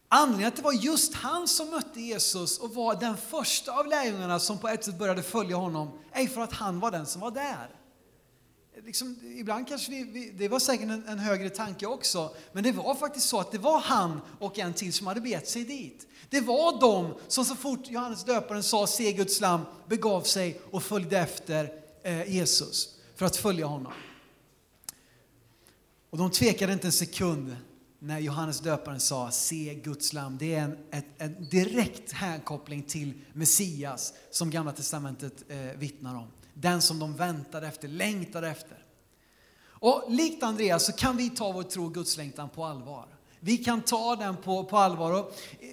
Anledningen 0.09 0.49
att 0.49 0.57
det 0.57 0.63
var 0.63 0.73
just 0.73 1.15
han 1.15 1.49
som 1.49 1.71
mötte 1.71 2.01
Jesus 2.01 2.59
och 2.59 2.75
var 2.75 2.95
den 2.95 3.17
första 3.17 3.73
av 3.73 3.87
lärjungarna 3.87 4.41
som 4.41 4.59
på 4.59 4.69
ett 4.69 4.85
sätt 4.85 4.99
började 4.99 5.23
följa 5.23 5.57
honom, 5.57 5.99
är 6.13 6.27
för 6.27 6.41
att 6.41 6.53
han 6.53 6.81
var 6.81 6.91
den 6.91 7.07
som 7.07 7.21
var 7.21 7.31
där. 7.31 7.82
Liksom, 8.77 9.17
ibland 9.23 9.69
kanske 9.69 9.91
vi, 9.91 10.05
vi, 10.05 10.31
det 10.31 10.49
var 10.49 10.59
säkert 10.59 10.89
en, 10.89 11.09
en, 11.09 11.19
högre 11.19 11.51
tanke 11.51 11.87
också, 11.87 12.35
men 12.53 12.65
det 12.65 12.73
var 12.73 12.95
faktiskt 12.95 13.29
så 13.29 13.41
att 13.41 13.53
det 13.53 13.59
var 13.59 13.81
han 13.81 14.21
och 14.39 14.59
en 14.59 14.75
till 14.75 14.93
som 14.93 15.07
hade 15.07 15.21
begett 15.21 15.49
sig 15.49 15.65
dit. 15.65 16.07
Det 16.31 16.41
var 16.41 16.81
de 16.81 17.15
som 17.29 17.45
så 17.45 17.55
fort 17.55 17.91
Johannes 17.91 18.25
döparen 18.25 18.63
sa 18.63 18.87
se 18.87 19.13
Guds 19.13 19.41
lam 19.41 19.61
begav 19.89 20.23
sig 20.23 20.61
och 20.71 20.83
följde 20.83 21.19
efter 21.19 21.73
eh, 22.03 22.35
Jesus 22.35 22.89
för 23.17 23.27
att 23.27 23.37
följa 23.37 23.67
honom. 23.67 23.93
Och 26.11 26.19
de 26.19 26.31
tvekade 26.31 26.73
inte 26.73 26.87
en 26.89 26.93
sekund 26.93 27.57
när 27.99 28.19
Johannes 28.19 28.61
döparen 28.61 29.01
sa 29.01 29.31
se 29.31 29.81
Guds 29.85 30.13
lam. 30.13 30.39
Det 30.39 30.55
är 30.55 30.61
en, 30.61 30.79
ett, 30.91 31.07
en 31.19 31.49
direkt 31.49 32.13
hänkoppling 32.13 32.83
till 32.83 33.13
Messias 33.33 34.13
som 34.31 34.51
Gamla 34.51 34.73
Testamentet 34.73 35.45
eh, 35.49 35.79
vittnar 35.79 36.15
om. 36.15 36.27
Den 36.55 36.83
som 36.83 36.99
de 36.99 37.17
väntade 37.17 37.67
efter, 37.67 37.89
längtade 37.89 38.49
efter. 38.49 38.85
Och 39.83 40.05
likt 40.09 40.43
Andreas 40.43 40.87
så 40.87 40.93
kan 40.93 41.17
vi 41.17 41.31
ta 41.31 41.53
vår 41.53 41.63
tro 41.63 41.85
och 41.85 41.95
gudslängtan 41.95 42.49
på 42.49 42.65
allvar. 42.65 43.07
Vi 43.41 43.57
kan 43.57 43.81
ta 43.81 44.17
den 44.17 44.37
på, 44.37 44.65
på 44.65 44.79
allvar. 44.79 45.13
Och 45.13 45.33
eh, 45.61 45.69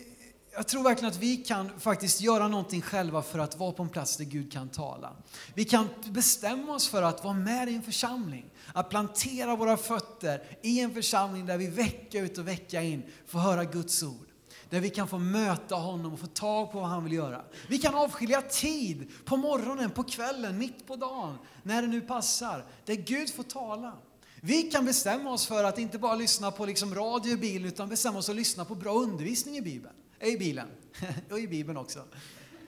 jag 0.54 0.68
tror 0.68 0.84
verkligen 0.84 1.12
att 1.12 1.18
vi 1.18 1.38
kan 1.38 1.80
faktiskt 1.80 2.22
göra 2.22 2.48
någonting 2.48 2.82
själva 2.82 3.22
för 3.22 3.40
att 3.40 3.58
vara 3.58 3.72
på 3.72 3.84
en 3.84 3.90
plats 3.90 4.18
där 4.18 4.26
Gud 4.26 4.52
kan 4.52 4.70
tala. 4.70 5.12
Vi 5.54 5.66
kan 5.66 5.88
bestämma 6.06 6.76
oss 6.76 6.88
för 6.88 7.04
att 7.04 7.24
vara 7.24 7.34
med 7.34 7.70
i 7.70 7.76
en 7.76 7.82
församling. 7.82 8.46
Att 8.74 8.90
plantera 8.90 9.56
våra 9.56 9.78
fötter 9.78 10.44
i 10.62 10.80
en 10.80 10.94
församling 10.94 11.46
där 11.46 11.58
vi 11.58 11.68
vecka 11.68 12.20
ut 12.20 12.38
och 12.38 12.48
vecka 12.48 12.82
in 12.82 13.04
får 13.28 13.40
höra 13.40 13.64
Guds 13.64 14.04
ord. 14.04 14.29
Där 14.70 14.80
vi 14.80 14.90
kan 14.90 15.08
få 15.08 15.20
möta 15.20 15.76
honom 15.76 16.14
och 16.14 16.20
få 16.20 16.28
tag 16.28 16.72
på 16.72 16.80
vad 16.80 16.90
han 16.90 17.04
vill 17.04 17.14
göra. 17.14 17.42
Vi 17.68 17.78
kan 17.78 17.96
avskilja 17.96 18.42
tid 18.42 19.12
på 19.26 19.38
morgonen, 19.38 19.92
på 19.92 20.04
kvällen, 20.04 20.58
mitt 20.58 20.88
på 20.88 20.96
dagen, 20.96 21.38
när 21.64 21.82
det 21.82 21.88
nu 21.88 22.02
passar. 22.02 22.66
Där 22.86 22.96
Gud 22.96 23.30
får 23.30 23.44
tala. 23.44 23.94
Vi 24.42 24.62
kan 24.62 24.86
bestämma 24.86 25.32
oss 25.32 25.48
för 25.48 25.64
att 25.64 25.80
inte 25.80 25.98
bara 25.98 26.16
lyssna 26.16 26.52
på 26.52 26.66
liksom 26.66 26.96
radio 26.96 27.34
i 27.34 27.38
bilen 27.38 27.68
utan 27.68 27.90
bestämma 27.90 28.20
oss 28.20 28.26
för 28.26 28.34
att 28.34 28.38
lyssna 28.38 28.66
på 28.66 28.76
bra 28.76 28.94
undervisning 28.94 29.58
i 29.58 29.62
Bibeln. 29.62 29.96
Eh, 30.20 30.28
I 30.28 30.38
bilen. 30.38 30.68
och 31.32 31.40
i 31.40 31.48
Bibeln 31.48 31.78
också. 31.78 32.00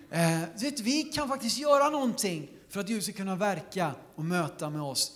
Eh, 0.09 0.39
vet, 0.61 0.79
vi 0.79 1.03
kan 1.03 1.27
faktiskt 1.27 1.57
göra 1.57 1.89
någonting 1.89 2.49
för 2.69 2.79
att 2.79 2.87
Gud 2.87 3.03
ska 3.03 3.11
kunna 3.13 3.35
verka 3.35 3.91
och 4.15 4.25
möta 4.25 4.69
med 4.69 4.81
oss. 4.81 5.11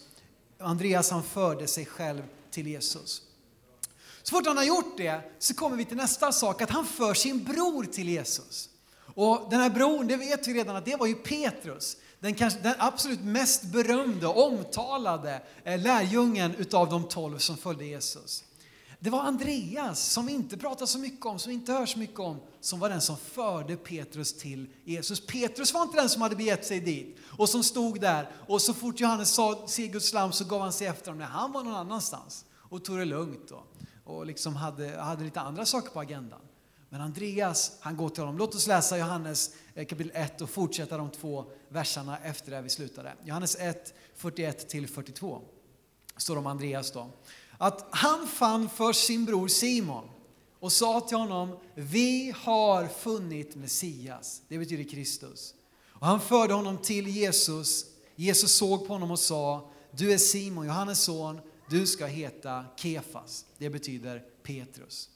Andreas 0.60 1.12
han 1.12 1.24
förde 1.24 1.68
sig 1.68 1.86
själv 1.86 2.22
till 2.51 2.68
Jesus. 2.68 3.22
Så 4.27 4.36
fort 4.36 4.48
han 4.48 4.58
har 4.58 4.63
gjort 4.63 4.98
det 4.98 5.22
så 5.39 5.53
kommer 5.53 5.77
vi 5.77 5.86
till 5.86 5.98
nästa 5.98 6.32
sak, 6.32 6.62
att 6.62 6.70
han 6.70 6.86
för 6.86 7.13
sin 7.13 7.44
bror 7.44 7.84
till 7.84 8.10
Jesus. 8.10 8.70
Och 9.15 9.48
den 9.50 9.60
här 9.60 9.70
bron, 9.70 10.08
det 10.08 10.17
vet 10.17 10.48
vi 10.48 10.53
redan 10.53 10.75
att 10.75 10.86
det 10.86 10.96
var 10.96 11.08
ju 11.08 11.15
Petrus. 11.15 11.98
Den, 12.20 12.36
kanske, 12.36 12.60
den 12.60 12.75
absolut 12.77 13.24
mest 13.24 13.63
berömde, 13.63 14.27
och 14.27 14.48
omtalade 14.48 15.41
eh, 15.63 15.82
lärjungen 15.82 16.55
utav 16.55 16.89
de 16.89 17.08
tolv 17.08 17.38
som 17.38 17.58
följde 17.58 17.86
Jesus. 17.86 18.44
Det 19.00 19.10
var 19.10 19.20
Andreas, 19.20 20.00
som 20.00 20.25
vi 20.25 20.34
inte 20.34 20.58
pratar 20.58 20.86
så 20.86 21.00
mycket 21.00 21.25
om, 21.25 21.39
som 21.39 21.51
inte 21.51 21.74
hörs 21.74 21.94
så 21.94 22.00
mycket 22.00 22.20
om, 22.20 22.39
som 22.62 22.79
var 22.79 22.89
den 22.89 23.01
som 23.01 23.17
förde 23.17 23.77
Petrus 23.77 24.38
till 24.38 24.67
Jesus. 24.84 25.25
Petrus 25.27 25.74
var 25.74 25.82
inte 25.82 25.98
den 25.98 26.10
som 26.10 26.22
hade 26.22 26.36
begett 26.36 26.65
sig 26.65 26.79
dit 26.79 27.17
och 27.38 27.50
som 27.50 27.63
stod 27.63 28.01
där 28.01 28.32
och 28.48 28.62
så 28.62 28.74
fort 28.74 29.00
Johannes 29.00 29.34
sa 29.34 29.67
se 29.67 29.88
Guds 29.88 30.13
lam 30.13 30.32
så 30.32 30.46
gav 30.46 30.62
han 30.62 30.74
sig 30.74 30.88
efter 30.88 31.12
honom. 31.12 31.20
Nej, 31.20 31.27
han 31.32 31.51
var 31.51 31.63
någon 31.63 31.75
annanstans 31.75 32.46
och 32.70 32.84
tog 32.84 32.98
det 32.98 33.05
lugnt 33.05 33.48
Då 33.50 33.63
och 34.05 34.25
liksom 34.25 34.55
hade, 34.55 34.97
hade 34.97 35.24
lite 35.24 35.41
andra 35.41 35.65
saker 35.65 35.89
på 35.89 36.00
agendan. 36.00 36.41
Men 36.89 37.01
Andreas, 37.01 37.77
han 37.79 37.97
går 37.97 38.09
till 38.09 38.24
honom. 38.24 38.38
Låt 38.38 38.55
oss 38.55 38.67
läsa 38.67 38.97
Johannes 38.97 39.55
eh, 39.74 39.85
kapitel 39.85 40.12
1 40.15 40.41
och 40.41 40.50
fortsätta 40.50 40.97
de 40.97 41.12
två 41.12 41.45
verserna 41.69 42.17
efter 42.17 42.51
där 42.51 42.62
vi 42.62 42.69
slutade. 42.69 43.13
Johannes 43.24 43.55
1, 43.59 43.93
41 44.15 44.69
till 44.69 44.88
42 44.88 45.41
står 46.17 46.38
om 46.38 46.47
Andreas 46.47 46.91
då 46.91 47.09
att 47.57 47.88
han 47.91 48.27
fann 48.27 48.69
först 48.69 49.05
sin 49.05 49.25
bror 49.25 49.47
Simon 49.47 50.09
och 50.59 50.71
sa 50.71 51.01
till 51.01 51.17
honom, 51.17 51.57
vi 51.74 52.33
har 52.38 52.88
funnit 52.88 53.55
Messias, 53.55 54.41
det 54.47 54.57
betyder 54.57 54.83
Kristus. 54.83 55.53
Och 55.89 56.07
han 56.07 56.21
förde 56.21 56.53
honom 56.53 56.77
till 56.77 57.07
Jesus. 57.07 57.85
Jesus 58.15 58.57
såg 58.57 58.88
på 58.88 58.93
honom 58.93 59.12
och 59.12 59.19
sa, 59.19 59.69
du 59.91 60.13
är 60.13 60.17
Simon, 60.17 60.65
Johannes 60.65 61.03
son, 61.03 61.41
du 61.69 61.88
ska 61.88 62.05
heta 62.05 62.65
Kefas, 62.75 63.45
det 63.57 63.69
betyder 63.69 64.24
Petrus. 64.43 65.10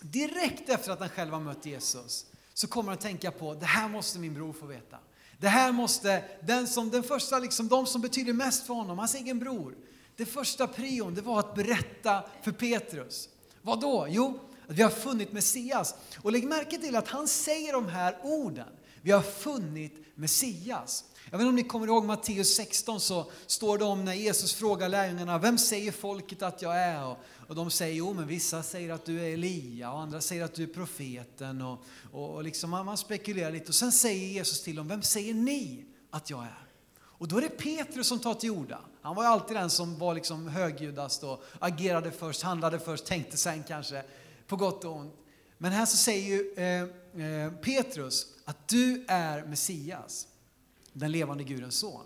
Direkt 0.00 0.68
efter 0.68 0.92
att 0.92 1.00
han 1.00 1.08
själv 1.08 1.32
har 1.32 1.40
mött 1.40 1.66
Jesus 1.66 2.26
så 2.54 2.66
kommer 2.66 2.88
han 2.88 2.94
att 2.94 3.00
tänka 3.00 3.30
på, 3.30 3.54
det 3.54 3.66
här 3.66 3.88
måste 3.88 4.18
min 4.18 4.34
bror 4.34 4.52
få 4.52 4.66
veta. 4.66 4.98
Det 5.38 5.48
här 5.48 5.72
måste, 5.72 6.24
den, 6.42 6.68
som, 6.68 6.90
den 6.90 7.02
första, 7.02 7.38
liksom, 7.38 7.68
de 7.68 7.86
som 7.86 8.00
betyder 8.00 8.32
mest 8.32 8.66
för 8.66 8.74
honom, 8.74 8.98
hans 8.98 9.14
egen 9.14 9.38
bror, 9.38 9.74
det 10.16 10.26
första 10.26 10.66
prion, 10.66 11.14
det 11.14 11.20
var 11.20 11.38
att 11.38 11.54
berätta 11.54 12.24
för 12.42 12.52
Petrus. 12.52 13.28
Vad 13.62 13.80
då? 13.80 14.06
Jo, 14.08 14.40
att 14.68 14.76
vi 14.76 14.82
har 14.82 14.90
funnit 14.90 15.32
Messias. 15.32 15.94
Och 16.22 16.32
lägg 16.32 16.44
märke 16.44 16.78
till 16.78 16.96
att 16.96 17.08
han 17.08 17.28
säger 17.28 17.72
de 17.72 17.88
här 17.88 18.18
orden. 18.22 18.68
Vi 19.02 19.10
har 19.10 19.22
funnit 19.22 20.06
Messias. 20.14 21.04
Jag 21.32 21.38
vet 21.38 21.44
inte 21.44 21.48
om 21.48 21.56
ni 21.56 21.62
kommer 21.62 21.86
ihåg 21.86 22.04
Matteus 22.04 22.54
16 22.54 23.00
så 23.00 23.30
står 23.46 23.78
det 23.78 23.84
om 23.84 24.04
när 24.04 24.14
Jesus 24.14 24.52
frågar 24.52 24.88
lärjungarna, 24.88 25.38
vem 25.38 25.58
säger 25.58 25.92
folket 25.92 26.42
att 26.42 26.62
jag 26.62 26.78
är? 26.78 27.04
Och, 27.04 27.18
och 27.48 27.54
de 27.54 27.70
säger, 27.70 27.94
jo 27.94 28.14
men 28.14 28.26
vissa 28.26 28.62
säger 28.62 28.92
att 28.92 29.04
du 29.04 29.20
är 29.20 29.34
Elia 29.34 29.92
och 29.92 30.00
andra 30.00 30.20
säger 30.20 30.44
att 30.44 30.54
du 30.54 30.62
är 30.62 30.66
profeten. 30.66 31.62
Och, 31.62 31.84
och, 32.12 32.30
och 32.34 32.44
liksom 32.44 32.70
man, 32.70 32.86
man 32.86 32.96
spekulerar 32.96 33.52
lite 33.52 33.68
och 33.68 33.74
sen 33.74 33.92
säger 33.92 34.26
Jesus 34.26 34.62
till 34.62 34.76
dem, 34.76 34.88
vem 34.88 35.02
säger 35.02 35.34
ni 35.34 35.84
att 36.10 36.30
jag 36.30 36.42
är? 36.42 36.66
Och 37.02 37.28
då 37.28 37.36
är 37.36 37.40
det 37.40 37.48
Petrus 37.48 38.06
som 38.06 38.18
tar 38.18 38.34
till 38.34 38.50
orda. 38.50 38.78
Han 39.02 39.14
var 39.14 39.22
ju 39.22 39.28
alltid 39.28 39.56
den 39.56 39.70
som 39.70 39.98
var 39.98 40.14
liksom 40.14 40.48
högljuddast 40.48 41.22
och 41.22 41.44
agerade 41.58 42.10
först, 42.10 42.42
handlade 42.42 42.78
först, 42.78 43.06
tänkte 43.06 43.36
sen 43.36 43.62
kanske, 43.68 44.02
på 44.46 44.56
gott 44.56 44.84
och 44.84 44.96
ont. 44.96 45.14
Men 45.58 45.72
här 45.72 45.86
så 45.86 45.96
säger 45.96 46.28
ju 46.28 46.54
eh, 46.56 46.82
eh, 47.26 47.52
Petrus 47.52 48.26
att 48.44 48.68
du 48.68 49.04
är 49.08 49.42
Messias, 49.42 50.26
den 50.92 51.12
levande 51.12 51.44
Gudens 51.44 51.78
son. 51.78 52.04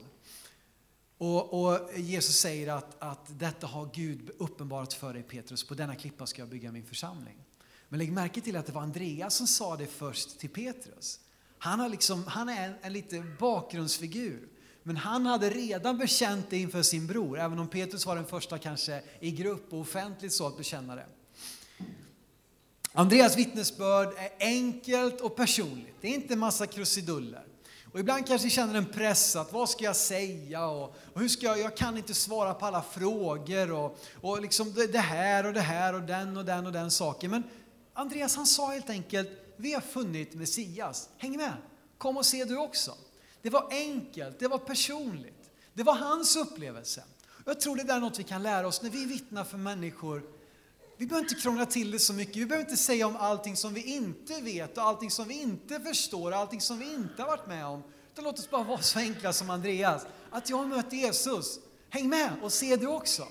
Och, 1.19 1.65
och, 1.65 1.91
Jesus 1.97 2.37
säger 2.37 2.73
att, 2.73 3.03
att 3.03 3.39
detta 3.39 3.67
har 3.67 3.91
Gud 3.95 4.31
uppenbarat 4.39 4.93
för 4.93 5.15
dig 5.15 5.23
Petrus, 5.23 5.65
på 5.65 5.75
denna 5.75 5.95
klippa 5.95 6.27
ska 6.27 6.43
jag 6.43 6.49
bygga 6.49 6.73
min 6.73 6.87
församling. 6.87 7.37
Men 7.89 7.99
lägg 7.99 8.13
märke 8.13 8.41
till 8.41 8.57
att 8.57 8.67
det 8.67 8.73
var 8.73 8.83
Andreas 8.83 9.35
som 9.35 9.47
sa 9.47 9.77
det 9.77 9.87
först 9.87 10.39
till 10.39 10.51
Petrus. 10.51 11.21
Han, 11.59 11.81
har 11.81 11.89
liksom, 11.89 12.27
han 12.27 12.49
är 12.49 12.69
en, 12.69 12.75
en 12.83 12.93
lite 12.93 13.25
bakgrundsfigur. 13.39 14.49
Men 14.83 14.97
han 14.97 15.27
hade 15.27 15.51
redan 15.51 15.99
bekänt 15.99 16.47
det 16.51 16.59
inför 16.59 16.83
sin 16.83 17.07
bror, 17.07 17.39
även 17.39 17.59
om 17.59 17.69
Petrus 17.69 18.07
var 18.07 18.17
den 18.17 18.27
första 18.27 18.59
kanske 18.59 19.03
i 19.21 19.31
grupp 19.31 19.73
och 19.73 19.81
offentligt 19.81 20.33
så 20.33 20.47
att 20.47 20.57
bekänna 20.57 20.97
det. 20.97 21.07
Andreas 22.93 23.37
vittnesbörd 23.37 24.09
är 24.17 24.31
enkelt 24.39 25.21
och 25.21 25.37
personligt. 25.37 25.95
Det 26.01 26.09
är 26.09 26.15
inte 26.15 26.35
en 26.35 26.39
massa 26.39 26.67
krusiduller. 26.67 27.47
Och 27.95 28.01
ibland 28.01 28.27
kanske 28.27 28.51
känner 28.51 28.75
en 28.75 28.87
press 28.87 29.37
att 29.37 29.53
vad 29.53 29.71
ska 29.71 29.85
jag 29.85 29.97
säga 29.97 30.67
och, 30.67 30.97
och, 31.13 31.21
hur 31.21 31.29
ska 31.29 31.47
jag, 31.47 31.59
jag 31.59 31.77
kan 31.77 31.97
inte 31.97 32.15
svara 32.15 32.55
på 32.55 32.67
alla 32.67 32.83
frågor 32.83 33.73
och, 33.73 33.99
och 34.21 34.43
liksom 34.43 34.73
det, 34.73 34.87
det, 34.87 34.99
här 34.99 35.47
och 35.47 35.53
det 35.53 35.61
här 35.61 35.95
och 35.95 36.03
den 36.03 36.37
och 36.37 36.45
den 36.45 36.67
och 36.67 36.73
den 36.73 36.91
saken. 36.91 37.31
Men 37.31 37.43
Andreas 37.93 38.37
han 38.37 38.47
sa 38.47 38.71
helt 38.71 38.91
enkelt, 38.91 39.29
vi 39.57 39.73
har 39.73 39.81
funnit 39.81 40.35
Messias. 40.35 41.09
Häng 41.19 41.37
med, 41.37 41.53
kom 41.99 42.17
och 42.17 42.27
se 42.27 42.45
du 42.45 42.57
också. 42.57 42.95
Det 43.43 43.51
var 43.51 43.67
enkelt, 43.71 44.39
det 44.39 44.49
var 44.49 44.59
personligt. 44.59 45.51
Det 45.75 45.83
var 45.83 45.95
hans 45.95 46.37
upplevelse. 46.37 47.05
Jag 47.45 47.61
tror 47.61 47.77
det 47.77 47.83
där 47.83 47.97
är 47.97 48.01
något 48.01 48.19
vi 48.19 48.25
kan 48.25 48.43
lära 48.43 48.67
oss 48.67 48.83
när 48.83 48.91
vi 48.91 49.05
vittnar 49.05 49.45
för 49.45 49.59
människor. 49.59 50.23
Vi 50.97 51.07
behöver 51.07 51.25
inte 51.25 51.43
krångla 51.43 51.67
till 51.67 51.91
det 51.91 51.99
så 51.99 52.13
mycket. 52.13 52.37
Vi 52.37 52.47
behöver 52.47 52.71
inte 52.71 52.83
säga 52.83 53.07
om 53.07 53.17
allting 53.17 53.57
som 53.57 53.75
vi 53.75 53.83
inte 53.83 54.41
vet 54.41 54.79
och 54.79 54.85
allting 54.85 55.11
som 55.11 55.29
vi 55.29 55.43
inte 55.43 55.81
förstår 55.81 56.31
och 56.31 56.37
allting 56.37 56.61
som 56.61 56.79
vi 56.79 56.95
inte 56.95 57.23
har 57.23 57.29
varit 57.29 57.47
med 57.47 57.67
om. 57.67 57.83
Utan 58.13 58.25
låt 58.25 58.39
oss 58.39 58.51
bara 58.51 58.65
vara 58.65 58.83
så 58.83 58.99
enkla 58.99 59.33
som 59.33 59.51
Andreas. 59.51 60.07
Att 60.31 60.51
jag 60.51 60.57
har 60.57 60.67
mött 60.67 60.93
Jesus. 60.93 61.59
Häng 61.91 62.09
med 62.09 62.31
och 62.43 62.53
se 62.53 62.77
det 62.77 62.87
också. 62.87 63.27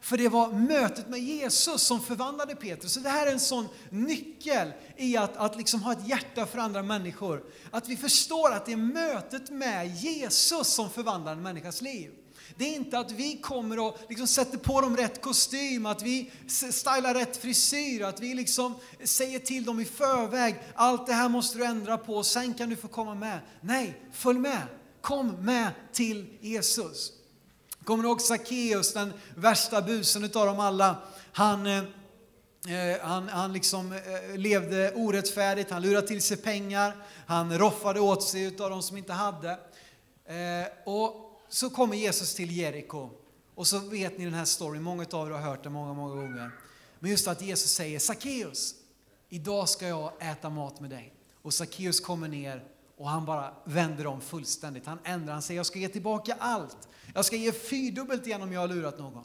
För 0.00 0.16
det 0.16 0.28
var 0.28 0.52
mötet 0.52 1.08
med 1.08 1.20
Jesus 1.20 1.82
som 1.82 2.00
förvandlade 2.00 2.56
Petrus. 2.56 2.92
Så 2.92 3.00
det 3.00 3.08
här 3.08 3.26
är 3.26 3.32
en 3.32 3.40
sån 3.40 3.68
nyckel 3.90 4.72
i 4.96 5.16
att, 5.16 5.36
att 5.36 5.56
liksom 5.56 5.82
ha 5.82 5.92
ett 5.92 6.08
hjärta 6.08 6.46
för 6.46 6.58
andra 6.58 6.82
människor. 6.82 7.44
Att 7.70 7.88
vi 7.88 7.96
förstår 7.96 8.52
att 8.52 8.66
det 8.66 8.72
är 8.72 8.76
mötet 8.76 9.50
med 9.50 9.96
Jesus 9.96 10.66
som 10.68 10.90
förvandlar 10.90 11.32
en 11.32 11.42
människas 11.42 11.82
liv. 11.82 12.10
Det 12.56 12.64
är 12.64 12.74
inte 12.74 12.98
att 12.98 13.12
vi 13.12 13.38
kommer 13.38 13.78
och 13.78 13.98
liksom 14.08 14.26
sätter 14.26 14.58
på 14.58 14.80
dem 14.80 14.96
rätt 14.96 15.20
kostym, 15.20 15.86
att 15.86 16.02
vi 16.02 16.30
stylar 16.70 17.14
rätt 17.14 17.36
frisyr, 17.36 18.02
att 18.02 18.20
vi 18.20 18.34
liksom 18.34 18.74
säger 19.04 19.38
till 19.38 19.64
dem 19.64 19.80
i 19.80 19.84
förväg, 19.84 20.62
allt 20.74 21.06
det 21.06 21.12
här 21.12 21.28
måste 21.28 21.58
du 21.58 21.64
ändra 21.64 21.98
på, 21.98 22.22
sen 22.22 22.54
kan 22.54 22.70
du 22.70 22.76
få 22.76 22.88
komma 22.88 23.14
med. 23.14 23.40
Nej, 23.60 24.00
följ 24.12 24.38
med. 24.38 24.62
Kom 25.00 25.28
med 25.28 25.70
till 25.92 26.26
Jesus. 26.40 27.12
Kommer 27.84 28.02
du 28.02 28.08
ihåg 28.08 28.20
Sackeus, 28.20 28.92
den 28.92 29.12
värsta 29.36 29.82
busen 29.82 30.24
utav 30.24 30.46
dem 30.46 30.60
alla? 30.60 30.96
Han, 31.32 31.66
eh, 31.66 31.78
eh, 32.68 33.00
han, 33.02 33.28
han 33.28 33.52
liksom 33.52 33.92
eh, 33.92 34.36
levde 34.36 34.92
orättfärdigt, 34.94 35.70
han 35.70 35.82
lurade 35.82 36.06
till 36.06 36.22
sig 36.22 36.36
pengar, 36.36 36.96
han 37.26 37.58
roffade 37.58 38.00
åt 38.00 38.22
sig 38.22 38.42
utav 38.42 38.70
de 38.70 38.82
som 38.82 38.96
inte 38.96 39.12
hade. 39.12 39.50
Eh, 40.26 40.66
och 40.84 41.23
så 41.48 41.70
kommer 41.70 41.96
Jesus 41.96 42.34
till 42.34 42.56
Jeriko. 42.56 43.10
Och 43.54 43.66
så 43.66 43.78
vet 43.78 44.18
ni 44.18 44.24
den 44.24 44.34
här 44.34 44.44
storyn, 44.44 44.82
många 44.82 45.06
av 45.12 45.28
er 45.28 45.32
har 45.32 45.40
hört 45.40 45.62
den 45.62 45.72
många, 45.72 45.92
många 45.92 46.14
gånger. 46.14 46.50
Men 46.98 47.10
just 47.10 47.28
att 47.28 47.42
Jesus 47.42 47.70
säger 47.70 47.98
Sackeus, 47.98 48.74
idag 49.28 49.68
ska 49.68 49.88
jag 49.88 50.12
äta 50.20 50.50
mat 50.50 50.80
med 50.80 50.90
dig. 50.90 51.14
Och 51.42 51.54
Sackeus 51.54 52.00
kommer 52.00 52.28
ner 52.28 52.64
och 52.96 53.08
han 53.08 53.24
bara 53.24 53.54
vänder 53.64 54.06
om 54.06 54.20
fullständigt. 54.20 54.86
Han 54.86 54.98
ändrar, 55.04 55.32
han 55.32 55.42
säger 55.42 55.58
jag 55.58 55.66
ska 55.66 55.78
ge 55.78 55.88
tillbaka 55.88 56.36
allt. 56.38 56.88
Jag 57.14 57.24
ska 57.24 57.36
ge 57.36 57.52
fyrdubbelt 57.52 58.26
igen 58.26 58.42
om 58.42 58.52
jag 58.52 58.60
har 58.60 58.68
lurat 58.68 58.98
någon. 58.98 59.24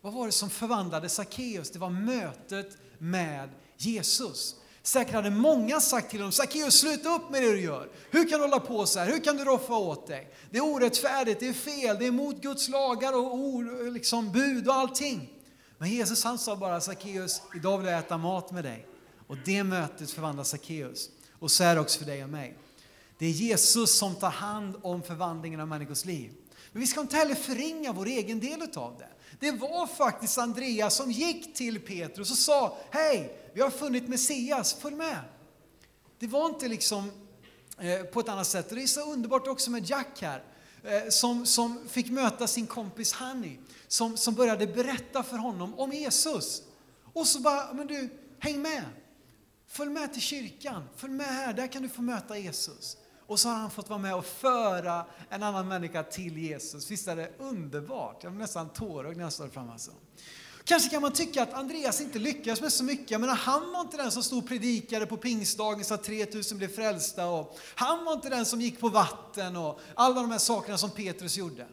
Vad 0.00 0.12
var 0.12 0.26
det 0.26 0.32
som 0.32 0.50
förvandlade 0.50 1.08
Sackeus? 1.08 1.70
Det 1.70 1.78
var 1.78 1.90
mötet 1.90 2.76
med 2.98 3.48
Jesus. 3.76 4.59
Säkert 4.82 5.14
hade 5.14 5.30
många 5.30 5.80
sagt 5.80 6.10
till 6.10 6.20
honom, 6.20 6.32
Sackeus 6.32 6.80
sluta 6.80 7.14
upp 7.14 7.30
med 7.30 7.42
det 7.42 7.52
du 7.52 7.60
gör. 7.60 7.88
Hur 8.10 8.28
kan 8.28 8.38
du 8.38 8.44
hålla 8.44 8.60
på 8.60 8.86
så 8.86 8.98
här? 8.98 9.06
Hur 9.06 9.24
kan 9.24 9.36
du 9.36 9.44
roffa 9.44 9.76
åt 9.76 10.06
dig? 10.06 10.34
Det 10.50 10.58
är 10.58 10.64
orättfärdigt, 10.64 11.40
det 11.40 11.48
är 11.48 11.52
fel, 11.52 11.96
det 11.98 12.04
är 12.04 12.08
emot 12.08 12.42
Guds 12.42 12.68
lagar 12.68 13.12
och 13.12 13.92
liksom, 13.92 14.32
bud 14.32 14.68
och 14.68 14.74
allting. 14.74 15.30
Men 15.78 15.90
Jesus 15.90 16.24
han 16.24 16.38
sa 16.38 16.56
bara, 16.56 16.80
Sackeus, 16.80 17.42
idag 17.54 17.78
vill 17.78 17.86
jag 17.86 17.98
äta 17.98 18.18
mat 18.18 18.50
med 18.50 18.64
dig. 18.64 18.86
Och 19.26 19.36
det 19.44 19.64
mötet 19.64 20.10
förvandlar 20.10 20.44
Sackeus. 20.44 21.08
Och 21.38 21.50
så 21.50 21.64
är 21.64 21.74
det 21.74 21.80
också 21.80 21.98
för 21.98 22.06
dig 22.06 22.24
och 22.24 22.30
mig. 22.30 22.56
Det 23.18 23.26
är 23.26 23.30
Jesus 23.30 23.98
som 23.98 24.14
tar 24.14 24.30
hand 24.30 24.76
om 24.82 25.02
förvandlingen 25.02 25.60
av 25.60 25.68
människors 25.68 26.04
liv. 26.04 26.30
Men 26.72 26.80
vi 26.80 26.86
ska 26.86 27.00
inte 27.00 27.16
heller 27.16 27.34
förringa 27.34 27.92
vår 27.92 28.06
egen 28.06 28.40
del 28.40 28.62
av 28.74 28.94
det. 28.98 29.08
Det 29.40 29.52
var 29.52 29.86
faktiskt 29.86 30.38
Andreas 30.38 30.94
som 30.94 31.10
gick 31.10 31.54
till 31.54 31.80
Petrus 31.80 32.30
och 32.30 32.36
sa, 32.36 32.78
hej, 32.90 33.36
vi 33.54 33.60
har 33.60 33.70
funnit 33.70 34.08
Messias, 34.08 34.74
följ 34.74 34.96
med. 34.96 35.18
Det 36.18 36.26
var 36.26 36.46
inte 36.46 36.68
liksom 36.68 37.10
eh, 37.78 38.02
på 38.02 38.20
ett 38.20 38.28
annat 38.28 38.46
sätt. 38.46 38.70
Det 38.70 38.82
är 38.82 38.86
så 38.86 39.12
underbart 39.12 39.46
också 39.46 39.70
med 39.70 39.90
Jack 39.90 40.22
här, 40.22 40.44
eh, 40.84 41.08
som, 41.08 41.46
som 41.46 41.88
fick 41.88 42.10
möta 42.10 42.46
sin 42.46 42.66
kompis 42.66 43.12
Hanny, 43.12 43.58
som, 43.88 44.16
som 44.16 44.34
började 44.34 44.66
berätta 44.66 45.22
för 45.22 45.36
honom 45.36 45.74
om 45.78 45.92
Jesus. 45.92 46.62
Och 47.12 47.26
så 47.26 47.40
bara, 47.40 47.72
men 47.72 47.86
du, 47.86 48.08
häng 48.38 48.62
med. 48.62 48.84
Följ 49.66 49.90
med 49.90 50.12
till 50.12 50.22
kyrkan, 50.22 50.88
följ 50.96 51.12
med 51.12 51.26
här, 51.26 51.52
där 51.52 51.66
kan 51.66 51.82
du 51.82 51.88
få 51.88 52.02
möta 52.02 52.38
Jesus. 52.38 52.96
Och 53.30 53.40
så 53.40 53.48
har 53.48 53.56
han 53.56 53.70
fått 53.70 53.88
vara 53.88 53.98
med 53.98 54.14
och 54.14 54.24
föra 54.24 55.06
en 55.28 55.42
annan 55.42 55.68
människa 55.68 56.02
till 56.02 56.38
Jesus. 56.38 56.90
Visst 56.90 57.08
är 57.08 57.16
det 57.16 57.30
underbart? 57.38 58.24
Jag 58.24 58.32
blir 58.32 58.40
nästan 58.40 58.68
tårögd 58.68 59.16
när 59.16 59.24
jag 59.24 59.32
står 59.32 59.48
fram 59.48 59.70
alltså. 59.70 59.90
Kanske 60.64 60.90
kan 60.90 61.02
man 61.02 61.12
tycka 61.12 61.42
att 61.42 61.52
Andreas 61.52 62.00
inte 62.00 62.18
lyckas 62.18 62.60
med 62.60 62.72
så 62.72 62.84
mycket. 62.84 63.10
Jag 63.10 63.20
menar, 63.20 63.34
han 63.34 63.72
var 63.72 63.80
inte 63.80 63.96
den 63.96 64.10
som 64.10 64.22
stod 64.22 64.42
och 64.42 64.48
predikade 64.48 65.06
på 65.06 65.16
pingstdagen 65.16 65.84
så 65.84 65.94
att 65.94 66.04
3000 66.04 66.58
blev 66.58 66.68
frälsta. 66.68 67.26
Och 67.26 67.58
han 67.74 68.04
var 68.04 68.12
inte 68.12 68.28
den 68.28 68.46
som 68.46 68.60
gick 68.60 68.80
på 68.80 68.88
vatten 68.88 69.56
och 69.56 69.80
alla 69.94 70.20
de 70.20 70.30
här 70.30 70.38
sakerna 70.38 70.78
som 70.78 70.90
Petrus 70.90 71.36
gjorde. 71.36 71.66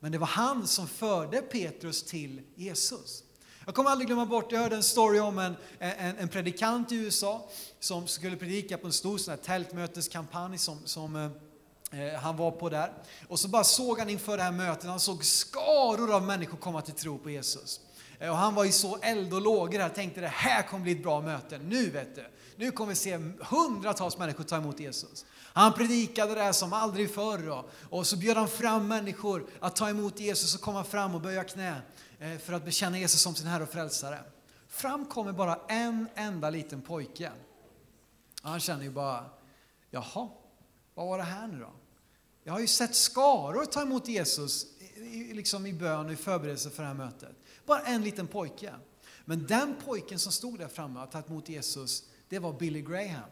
Men 0.00 0.12
det 0.12 0.18
var 0.18 0.26
han 0.26 0.66
som 0.66 0.88
förde 0.88 1.42
Petrus 1.42 2.02
till 2.02 2.40
Jesus. 2.54 3.22
Jag 3.66 3.74
kommer 3.74 3.90
aldrig 3.90 4.06
glömma 4.06 4.26
bort, 4.26 4.52
jag 4.52 4.60
hörde 4.60 4.76
en 4.76 4.82
story 4.82 5.20
om 5.20 5.38
en, 5.38 5.56
en, 5.78 6.16
en 6.18 6.28
predikant 6.28 6.92
i 6.92 6.94
USA 6.94 7.48
som 7.80 8.06
skulle 8.06 8.36
predika 8.36 8.78
på 8.78 8.86
en 8.86 8.92
stor 8.92 9.18
sån 9.18 9.32
här 9.32 9.38
tältmöteskampanj 9.38 10.58
som, 10.58 10.78
som 10.84 11.16
eh, 11.16 12.06
eh, 12.06 12.14
han 12.20 12.36
var 12.36 12.50
på 12.50 12.68
där. 12.68 12.92
Och 13.28 13.38
så 13.38 13.48
bara 13.48 13.64
såg 13.64 13.98
han 13.98 14.08
inför 14.08 14.36
det 14.36 14.42
här 14.42 14.52
mötet, 14.52 14.84
han 14.84 15.00
såg 15.00 15.24
skaror 15.24 16.14
av 16.14 16.22
människor 16.22 16.58
komma 16.58 16.82
till 16.82 16.94
tro 16.94 17.18
på 17.18 17.30
Jesus. 17.30 17.80
Eh, 18.22 18.30
och 18.30 18.36
han 18.36 18.54
var 18.54 18.64
ju 18.64 18.72
så 18.72 18.98
eld 19.02 19.34
och 19.34 19.42
lågor 19.42 19.78
här, 19.78 19.88
tänkte 19.88 20.20
det 20.20 20.26
här 20.26 20.62
kommer 20.62 20.82
bli 20.82 20.92
ett 20.92 21.02
bra 21.02 21.20
möte. 21.20 21.58
Nu 21.58 21.90
vet 21.90 22.16
du, 22.16 22.24
nu 22.56 22.70
kommer 22.70 22.88
vi 22.88 22.96
se 22.96 23.16
hundratals 23.40 24.18
människor 24.18 24.44
ta 24.44 24.56
emot 24.56 24.80
Jesus. 24.80 25.24
Han 25.38 25.72
predikade 25.72 26.34
det 26.34 26.42
här 26.42 26.52
som 26.52 26.72
aldrig 26.72 27.14
förr 27.14 27.50
och, 27.50 27.70
och 27.90 28.06
så 28.06 28.16
bjöd 28.16 28.36
han 28.36 28.48
fram 28.48 28.88
människor 28.88 29.46
att 29.60 29.76
ta 29.76 29.88
emot 29.88 30.20
Jesus 30.20 30.54
och 30.54 30.60
komma 30.60 30.84
fram 30.84 31.14
och 31.14 31.20
böja 31.20 31.44
knä. 31.44 31.82
Eh, 32.18 32.38
för 32.38 32.52
att 32.52 32.64
bekänna 32.64 32.98
Jesus 32.98 33.20
som 33.20 33.34
sin 33.34 33.46
Herre 33.46 33.62
och 33.62 33.70
Frälsare. 33.70 34.18
Fram 34.68 35.06
kommer 35.06 35.32
bara 35.32 35.58
en 35.68 36.08
enda 36.14 36.50
liten 36.50 36.82
pojke. 36.82 37.30
Han 38.42 38.60
känner 38.60 38.82
ju 38.82 38.90
bara, 38.90 39.24
jaha, 39.90 40.28
vad 40.94 41.06
var 41.06 41.18
det 41.18 41.24
här 41.24 41.46
nu 41.46 41.58
då? 41.60 41.70
Jag 42.44 42.52
har 42.52 42.60
ju 42.60 42.66
sett 42.66 42.94
skaror 42.94 43.64
ta 43.64 43.82
emot 43.82 44.08
Jesus 44.08 44.66
liksom 45.32 45.66
i 45.66 45.72
bön 45.72 46.06
och 46.06 46.12
i 46.12 46.16
förberedelse 46.16 46.70
för 46.70 46.82
det 46.82 46.88
här 46.88 46.94
mötet. 46.94 47.36
Bara 47.66 47.80
en 47.80 48.02
liten 48.02 48.26
pojke. 48.26 48.74
Men 49.24 49.46
den 49.46 49.74
pojken 49.84 50.18
som 50.18 50.32
stod 50.32 50.58
där 50.58 50.68
framme 50.68 51.02
och 51.02 51.10
tagit 51.10 51.28
emot 51.28 51.48
Jesus, 51.48 52.02
det 52.28 52.38
var 52.38 52.52
Billy 52.52 52.82
Graham. 52.82 53.30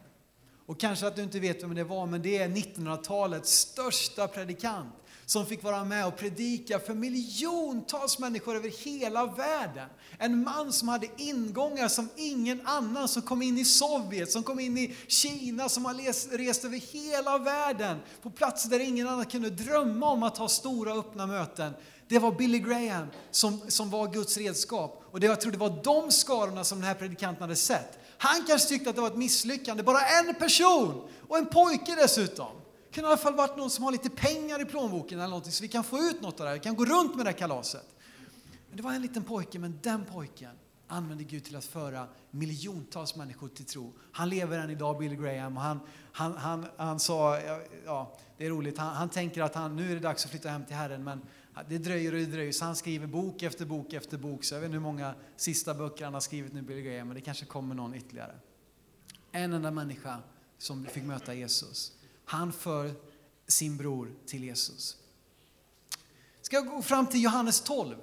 Och 0.65 0.79
kanske 0.79 1.07
att 1.07 1.15
du 1.15 1.23
inte 1.23 1.39
vet 1.39 1.63
vem 1.63 1.75
det 1.75 1.83
var, 1.83 2.05
men 2.05 2.21
det 2.21 2.37
är 2.37 2.49
1900-talets 2.49 3.51
största 3.51 4.27
predikant 4.27 4.93
som 5.25 5.45
fick 5.45 5.63
vara 5.63 5.83
med 5.83 6.07
och 6.07 6.17
predika 6.17 6.79
för 6.79 6.93
miljontals 6.93 8.19
människor 8.19 8.55
över 8.55 8.69
hela 8.69 9.25
världen. 9.25 9.89
En 10.17 10.43
man 10.43 10.73
som 10.73 10.87
hade 10.87 11.07
ingångar 11.17 11.87
som 11.87 12.09
ingen 12.15 12.67
annan, 12.67 13.07
som 13.07 13.21
kom 13.21 13.41
in 13.41 13.57
i 13.57 13.65
Sovjet, 13.65 14.31
som 14.31 14.43
kom 14.43 14.59
in 14.59 14.77
i 14.77 14.95
Kina, 15.07 15.69
som 15.69 15.85
har 15.85 15.93
rest 16.37 16.65
över 16.65 16.77
hela 16.77 17.37
världen 17.37 17.97
på 18.21 18.29
platser 18.29 18.69
där 18.69 18.79
ingen 18.79 19.07
annan 19.07 19.25
kunde 19.25 19.49
drömma 19.49 20.09
om 20.09 20.23
att 20.23 20.37
ha 20.37 20.47
stora 20.47 20.93
öppna 20.93 21.27
möten. 21.27 21.73
Det 22.11 22.19
var 22.19 22.31
Billy 22.31 22.59
Graham 22.59 23.07
som, 23.31 23.61
som 23.67 23.89
var 23.89 24.07
Guds 24.07 24.37
redskap. 24.37 25.03
Och 25.11 25.19
det, 25.19 25.27
jag 25.27 25.41
tror 25.41 25.51
det 25.51 25.57
var 25.57 25.83
de 25.83 26.11
skarorna 26.11 26.63
som 26.63 26.77
den 26.77 26.87
här 26.87 26.93
predikanten 26.93 27.41
hade 27.41 27.55
sett. 27.55 27.99
Han 28.17 28.45
kanske 28.47 28.69
tyckte 28.69 28.89
att 28.89 28.95
det 28.95 29.01
var 29.01 29.07
ett 29.07 29.17
misslyckande, 29.17 29.83
bara 29.83 29.99
en 30.05 30.35
person 30.35 31.09
och 31.27 31.37
en 31.37 31.45
pojke 31.45 31.95
dessutom. 31.95 32.47
Det 32.87 32.95
kunde 32.95 33.09
i 33.09 33.11
alla 33.11 33.21
fall 33.21 33.35
varit 33.35 33.57
någon 33.57 33.69
som 33.69 33.83
har 33.83 33.91
lite 33.91 34.09
pengar 34.09 34.61
i 34.61 34.65
plånboken 34.65 35.19
eller 35.19 35.29
någonting 35.29 35.51
så 35.51 35.61
vi 35.61 35.67
kan 35.67 35.83
få 35.83 35.97
ut 35.97 36.21
något 36.21 36.39
av 36.39 36.43
det 36.43 36.49
här. 36.49 36.57
Vi 36.57 36.63
kan 36.63 36.75
gå 36.75 36.85
runt 36.85 37.15
med 37.15 37.25
det 37.25 37.29
här 37.29 37.37
kalaset. 37.37 37.85
Men 38.67 38.77
det 38.77 38.83
var 38.83 38.91
en 38.91 39.01
liten 39.01 39.23
pojke, 39.23 39.59
men 39.59 39.79
den 39.81 40.05
pojken 40.05 40.51
använde 40.87 41.23
Gud 41.23 41.43
till 41.43 41.55
att 41.55 41.65
föra 41.65 42.07
miljontals 42.31 43.15
människor 43.15 43.47
till 43.47 43.65
tro. 43.65 43.93
Han 44.11 44.29
lever 44.29 44.59
än 44.59 44.69
idag, 44.69 44.97
Billy 44.97 45.15
Graham, 45.15 45.57
och 45.57 45.63
han, 45.63 45.79
han, 46.11 46.37
han, 46.37 46.65
han 46.77 46.99
sa, 46.99 47.39
ja, 47.85 48.17
det 48.37 48.45
är 48.45 48.49
roligt, 48.49 48.77
han, 48.77 48.95
han 48.95 49.09
tänker 49.09 49.41
att 49.41 49.55
han, 49.55 49.75
nu 49.75 49.91
är 49.91 49.95
det 49.95 50.01
dags 50.01 50.25
att 50.25 50.31
flytta 50.31 50.49
hem 50.49 50.65
till 50.65 50.75
Herren, 50.75 51.03
men 51.03 51.21
det 51.69 51.77
dröjer 51.77 52.13
och 52.13 52.19
det 52.19 52.25
dröjer, 52.25 52.51
så 52.51 52.65
han 52.65 52.75
skriver 52.75 53.07
bok 53.07 53.43
efter 53.43 53.65
bok 53.65 53.93
efter 53.93 54.17
bok. 54.17 54.43
Så 54.43 54.55
jag 54.55 54.59
vet 54.59 54.65
inte 54.65 54.73
hur 54.73 54.81
många 54.81 55.13
sista 55.35 55.73
böcker 55.73 56.05
han 56.05 56.13
har 56.13 56.21
skrivit 56.21 56.53
nu, 56.53 56.61
Billy 56.61 56.81
Graham, 56.81 57.07
men 57.07 57.15
det 57.15 57.21
kanske 57.21 57.45
kommer 57.45 57.75
någon 57.75 57.95
ytterligare. 57.95 58.35
En 59.31 59.53
enda 59.53 59.71
människa 59.71 60.19
som 60.57 60.85
fick 60.85 61.03
möta 61.03 61.33
Jesus. 61.33 61.91
Han 62.25 62.53
för 62.53 62.91
sin 63.47 63.77
bror 63.77 64.15
till 64.25 64.43
Jesus. 64.43 64.97
Ska 66.41 66.55
jag 66.55 66.67
gå 66.67 66.81
fram 66.81 67.07
till 67.07 67.23
Johannes 67.23 67.61
12. 67.61 67.95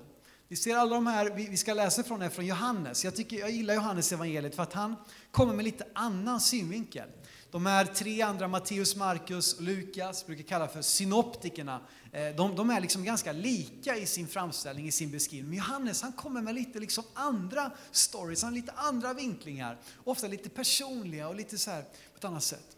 Vi 0.49 0.57
ser 0.57 0.77
alla 0.77 0.95
de 0.95 1.07
här, 1.07 1.31
vi 1.31 1.57
ska 1.57 1.75
läsa 1.75 2.03
från 2.03 2.23
är 2.23 2.29
från 2.29 2.47
Johannes. 2.47 3.05
Jag, 3.05 3.17
tycker, 3.17 3.39
jag 3.39 3.51
gillar 3.51 3.75
Johannes 3.75 4.13
evangeliet 4.13 4.55
för 4.55 4.63
att 4.63 4.73
han 4.73 4.97
kommer 5.31 5.55
med 5.55 5.65
lite 5.65 5.87
annan 5.95 6.41
synvinkel. 6.41 7.09
De 7.51 7.67
här 7.67 7.85
tre 7.85 8.23
andra, 8.23 8.49
Matteus, 8.49 8.97
Markus 8.97 9.55
och 9.55 9.63
Lukas, 9.63 10.27
brukar 10.27 10.43
kalla 10.43 10.69
för 10.69 10.83
synoptikerna. 10.83 11.81
Eh, 12.13 12.37
de, 12.37 12.57
de, 12.57 12.71
är 12.71 12.81
liksom 12.81 13.05
ganska 13.05 13.33
lika 13.33 13.97
i 13.97 14.07
sin 14.07 14.29
framställning, 14.29 14.87
i 14.87 14.93
sin 14.93 15.11
beskrivning. 15.11 15.51
Men 15.51 15.59
Johannes 15.59 16.03
han 16.03 16.13
kommer 16.13 16.43
med 16.43 16.55
lite 16.55 16.79
liksom 16.79 17.05
andra 17.15 17.71
stories, 17.91 18.43
han 18.43 18.55
lite 18.55 18.73
andra 18.73 19.15
vinklingar. 19.15 19.79
Ofta 20.05 20.27
lite 20.27 20.49
personliga 20.49 21.29
och 21.29 21.35
lite 21.35 21.59
så 21.59 21.71
här 21.71 21.83
på 21.83 22.19
ett 22.19 22.25
annat 22.25 22.43
sätt. 22.43 22.77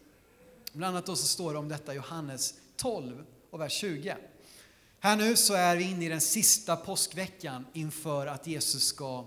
Bland 0.73 0.95
annat 0.95 1.05
då 1.05 1.15
så 1.15 1.27
står 1.27 1.53
det 1.53 1.59
om 1.59 1.69
detta 1.69 1.93
Johannes 1.93 2.53
12 2.75 3.25
och 3.49 3.61
vers 3.61 3.73
20. 3.73 4.17
Här 4.99 5.15
nu 5.15 5.35
så 5.35 5.53
är 5.53 5.75
vi 5.75 5.83
inne 5.83 6.05
i 6.05 6.09
den 6.09 6.21
sista 6.21 6.75
påskveckan 6.75 7.65
inför 7.73 8.27
att 8.27 8.47
Jesus 8.47 8.83
ska 8.83 9.25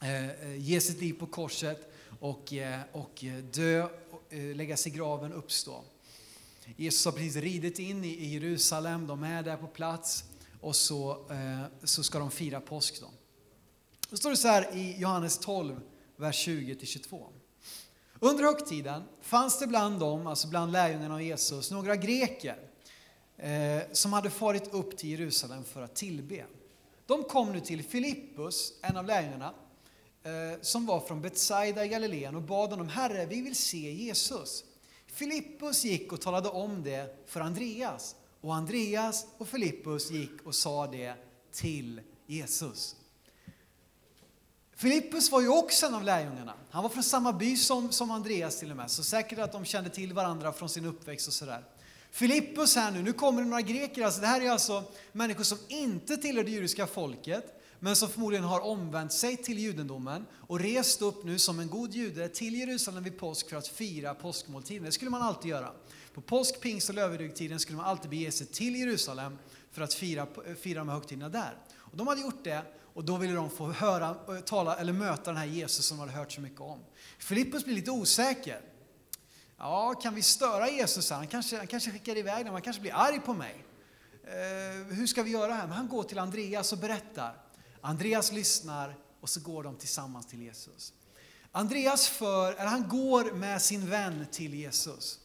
eh, 0.00 0.30
eh 0.30 0.56
ge 0.56 0.80
sitt 0.80 1.00
liv 1.00 1.12
på 1.12 1.26
korset 1.26 1.92
och, 2.20 2.52
eh, 2.52 2.80
och 2.92 3.24
eh, 3.24 3.38
dö, 3.38 3.88
läggas 4.30 4.56
lägga 4.56 4.76
sig 4.76 4.92
i 4.92 4.94
graven, 4.94 5.32
uppstå. 5.32 5.84
Jesus 6.76 7.04
har 7.04 7.12
precis 7.12 7.36
ridit 7.36 7.78
in 7.78 8.04
i 8.04 8.26
Jerusalem, 8.26 9.06
de 9.06 9.22
är 9.22 9.42
där 9.42 9.56
på 9.56 9.66
plats 9.66 10.24
och 10.60 10.76
så, 10.76 11.10
eh, 11.30 11.64
så 11.84 12.02
ska 12.02 12.18
de 12.18 12.30
fira 12.30 12.60
påsk. 12.60 13.00
Då. 13.00 13.06
Då 14.10 14.16
står 14.16 14.30
det 14.30 14.36
så 14.36 14.48
här 14.48 14.76
i 14.76 14.96
Johannes 14.98 15.38
12, 15.38 15.80
vers 16.16 16.48
20-22. 16.48 17.26
Under 18.20 18.44
högtiden 18.44 19.02
fanns 19.20 19.58
det 19.58 19.66
bland 19.66 20.00
dem, 20.00 20.26
alltså 20.26 20.48
bland 20.48 20.72
lärjungarna 20.72 21.14
av 21.14 21.22
Jesus, 21.22 21.70
några 21.70 21.96
greker 21.96 22.56
eh, 23.36 23.82
som 23.92 24.12
hade 24.12 24.30
farit 24.30 24.74
upp 24.74 24.96
till 24.96 25.10
Jerusalem 25.10 25.64
för 25.64 25.82
att 25.82 25.94
tillbe. 25.94 26.44
De 27.06 27.22
kom 27.22 27.52
nu 27.52 27.60
till 27.60 27.84
Filippus, 27.84 28.72
en 28.82 28.96
av 28.96 29.06
lärjungarna, 29.06 29.54
Eh, 30.22 30.60
som 30.60 30.86
var 30.86 31.00
från 31.00 31.22
Betsaida 31.22 31.84
i 31.84 31.88
Galileen 31.88 32.36
och 32.36 32.42
bad 32.42 32.70
honom, 32.70 32.88
Herre, 32.88 33.26
vi 33.26 33.40
vill 33.40 33.56
se 33.56 33.92
Jesus. 33.92 34.64
Filippus 35.06 35.84
gick 35.84 36.12
och 36.12 36.20
talade 36.20 36.48
om 36.48 36.82
det 36.82 37.24
för 37.26 37.40
Andreas 37.40 38.16
och 38.40 38.54
Andreas 38.54 39.26
och 39.38 39.48
Filippus 39.48 40.10
gick 40.10 40.42
och 40.44 40.54
sa 40.54 40.86
det 40.86 41.14
till 41.52 42.00
Jesus. 42.26 42.96
Filippus 44.76 45.32
var 45.32 45.40
ju 45.40 45.48
också 45.48 45.86
en 45.86 45.94
av 45.94 46.02
lärjungarna. 46.02 46.54
Han 46.70 46.82
var 46.82 46.90
från 46.90 47.02
samma 47.02 47.32
by 47.32 47.56
som, 47.56 47.92
som 47.92 48.10
Andreas 48.10 48.58
till 48.58 48.70
och 48.70 48.76
med, 48.76 48.90
så 48.90 49.04
säkert 49.04 49.38
att 49.38 49.52
de 49.52 49.64
kände 49.64 49.90
till 49.90 50.12
varandra 50.12 50.52
från 50.52 50.68
sin 50.68 50.84
uppväxt 50.84 51.28
och 51.28 51.34
sådär. 51.34 51.64
Filippus 52.10 52.76
här 52.76 52.90
nu, 52.90 53.02
nu 53.02 53.12
kommer 53.12 53.42
det 53.42 53.48
några 53.48 53.62
greker, 53.62 54.04
alltså 54.04 54.20
det 54.20 54.26
här 54.26 54.40
är 54.40 54.50
alltså 54.50 54.84
människor 55.12 55.44
som 55.44 55.58
inte 55.68 56.16
tillhör 56.16 56.44
det 56.44 56.50
judiska 56.50 56.86
folket, 56.86 57.59
men 57.80 57.96
som 57.96 58.08
förmodligen 58.08 58.44
har 58.44 58.60
omvänt 58.60 59.12
sig 59.12 59.36
till 59.36 59.58
judendomen 59.58 60.26
och 60.32 60.60
rest 60.60 61.02
upp 61.02 61.24
nu 61.24 61.38
som 61.38 61.60
en 61.60 61.68
god 61.68 61.94
jude 61.94 62.28
till 62.28 62.54
Jerusalem 62.54 63.02
vid 63.02 63.18
påsk 63.18 63.48
för 63.48 63.56
att 63.56 63.68
fira 63.68 64.14
påskmåltiden. 64.14 64.84
Det 64.84 64.92
skulle 64.92 65.10
man 65.10 65.22
alltid 65.22 65.50
göra. 65.50 65.70
På 66.14 66.20
påsk, 66.20 66.60
pingst 66.60 66.88
och 66.88 66.94
lövedygtiden 66.94 67.60
skulle 67.60 67.76
man 67.76 67.86
alltid 67.86 68.10
bege 68.10 68.32
sig 68.32 68.46
till 68.46 68.76
Jerusalem 68.76 69.38
för 69.72 69.82
att 69.82 69.94
fira, 69.94 70.26
fira 70.60 70.78
de 70.78 70.88
här 70.88 70.94
högtiderna 70.94 71.28
där. 71.28 71.56
Och 71.76 71.96
de 71.96 72.06
hade 72.06 72.20
gjort 72.20 72.44
det 72.44 72.62
Och 72.94 73.04
då 73.04 73.16
ville 73.16 73.32
de 73.32 73.50
få 73.50 73.72
höra, 73.72 74.16
eh, 74.28 74.40
tala, 74.40 74.76
eller 74.76 74.92
möta 74.92 75.30
den 75.30 75.36
här 75.36 75.46
Jesus 75.46 75.86
som 75.86 75.96
de 75.96 76.00
hade 76.00 76.12
hört 76.12 76.32
så 76.32 76.40
mycket 76.40 76.60
om. 76.60 76.78
Filippus 77.18 77.64
blir 77.64 77.74
lite 77.74 77.90
osäker. 77.90 78.60
Ja, 79.58 79.94
kan 79.94 80.14
vi 80.14 80.22
störa 80.22 80.70
Jesus? 80.70 81.10
Han 81.10 81.26
kanske, 81.26 81.56
han 81.56 81.66
kanske 81.66 81.90
skickar 81.90 82.16
iväg 82.16 82.44
dem, 82.44 82.52
han 82.52 82.62
kanske 82.62 82.82
blir 82.82 82.94
arg 82.94 83.20
på 83.20 83.34
mig. 83.34 83.64
Eh, 84.24 84.94
hur 84.94 85.06
ska 85.06 85.22
vi 85.22 85.30
göra 85.30 85.54
här? 85.54 85.66
Men 85.66 85.76
han 85.76 85.88
går 85.88 86.02
till 86.02 86.18
Andreas 86.18 86.72
och 86.72 86.78
berättar. 86.78 87.34
Andreas 87.80 88.32
lyssnar 88.32 88.96
och 89.20 89.28
så 89.28 89.40
går 89.40 89.62
de 89.62 89.76
tillsammans 89.76 90.26
till 90.26 90.42
Jesus. 90.42 90.92
Andreas 91.52 92.08
för, 92.08 92.52
eller 92.52 92.66
han 92.66 92.88
går 92.88 93.32
med 93.32 93.62
sin 93.62 93.90
vän 93.90 94.26
till 94.32 94.54
Jesus. 94.54 95.18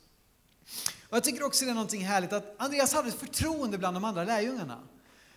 Och 1.09 1.17
jag 1.17 1.23
tycker 1.23 1.43
också 1.43 1.65
det 1.65 1.71
är 1.71 1.75
någonting 1.75 2.05
härligt 2.05 2.33
att 2.33 2.55
Andreas 2.57 2.93
hade 2.93 3.09
ett 3.09 3.19
förtroende 3.19 3.77
bland 3.77 3.95
de 3.95 4.03
andra 4.03 4.23
lärjungarna. 4.23 4.79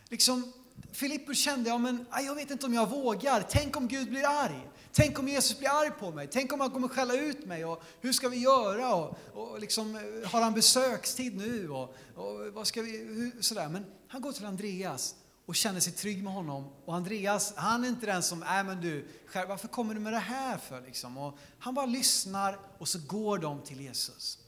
Liksom, 0.08 0.52
Filippus 0.92 1.38
kände, 1.38 1.70
ja, 1.70 1.78
men, 1.78 2.06
jag 2.10 2.34
vet 2.34 2.50
inte 2.50 2.66
om 2.66 2.74
jag 2.74 2.90
vågar. 2.90 3.46
Tänk 3.50 3.76
om 3.76 3.88
Gud 3.88 4.10
blir 4.10 4.24
arg? 4.26 4.68
Tänk 4.92 5.18
om 5.18 5.28
Jesus 5.28 5.58
blir 5.58 5.68
arg 5.68 5.90
på 5.90 6.10
mig? 6.10 6.28
Tänk 6.32 6.52
om 6.52 6.60
han 6.60 6.70
kommer 6.70 6.88
skälla 6.88 7.14
ut 7.14 7.46
mig? 7.46 7.64
Och 7.64 7.82
hur 8.00 8.12
ska 8.12 8.28
vi 8.28 8.36
göra? 8.36 8.94
Och, 8.94 9.18
och 9.32 9.60
liksom, 9.60 9.96
eh, 9.96 10.30
har 10.30 10.40
han 10.40 10.54
besökstid 10.54 11.36
nu? 11.36 11.70
Och, 11.70 11.94
och 12.14 12.52
vad 12.52 12.66
ska 12.66 12.82
vi, 12.82 12.90
hur, 12.90 13.42
sådär. 13.42 13.68
Men 13.68 13.86
han 14.08 14.20
går 14.20 14.32
till 14.32 14.46
Andreas 14.46 15.14
och 15.48 15.54
känner 15.54 15.80
sig 15.80 15.92
trygg 15.92 16.22
med 16.22 16.32
honom. 16.32 16.64
Och 16.84 16.94
Andreas, 16.94 17.52
han 17.56 17.84
är 17.84 17.88
inte 17.88 18.06
den 18.06 18.22
som, 18.22 18.40
nej 18.40 18.64
men 18.64 18.80
du, 18.80 19.08
varför 19.48 19.68
kommer 19.68 19.94
du 19.94 20.00
med 20.00 20.12
det 20.12 20.18
här 20.18 20.58
för? 20.58 20.80
Liksom? 20.80 21.18
Och 21.18 21.38
han 21.58 21.74
bara 21.74 21.86
lyssnar 21.86 22.58
och 22.78 22.88
så 22.88 22.98
går 23.06 23.38
de 23.38 23.62
till 23.62 23.80
Jesus. 23.80 24.38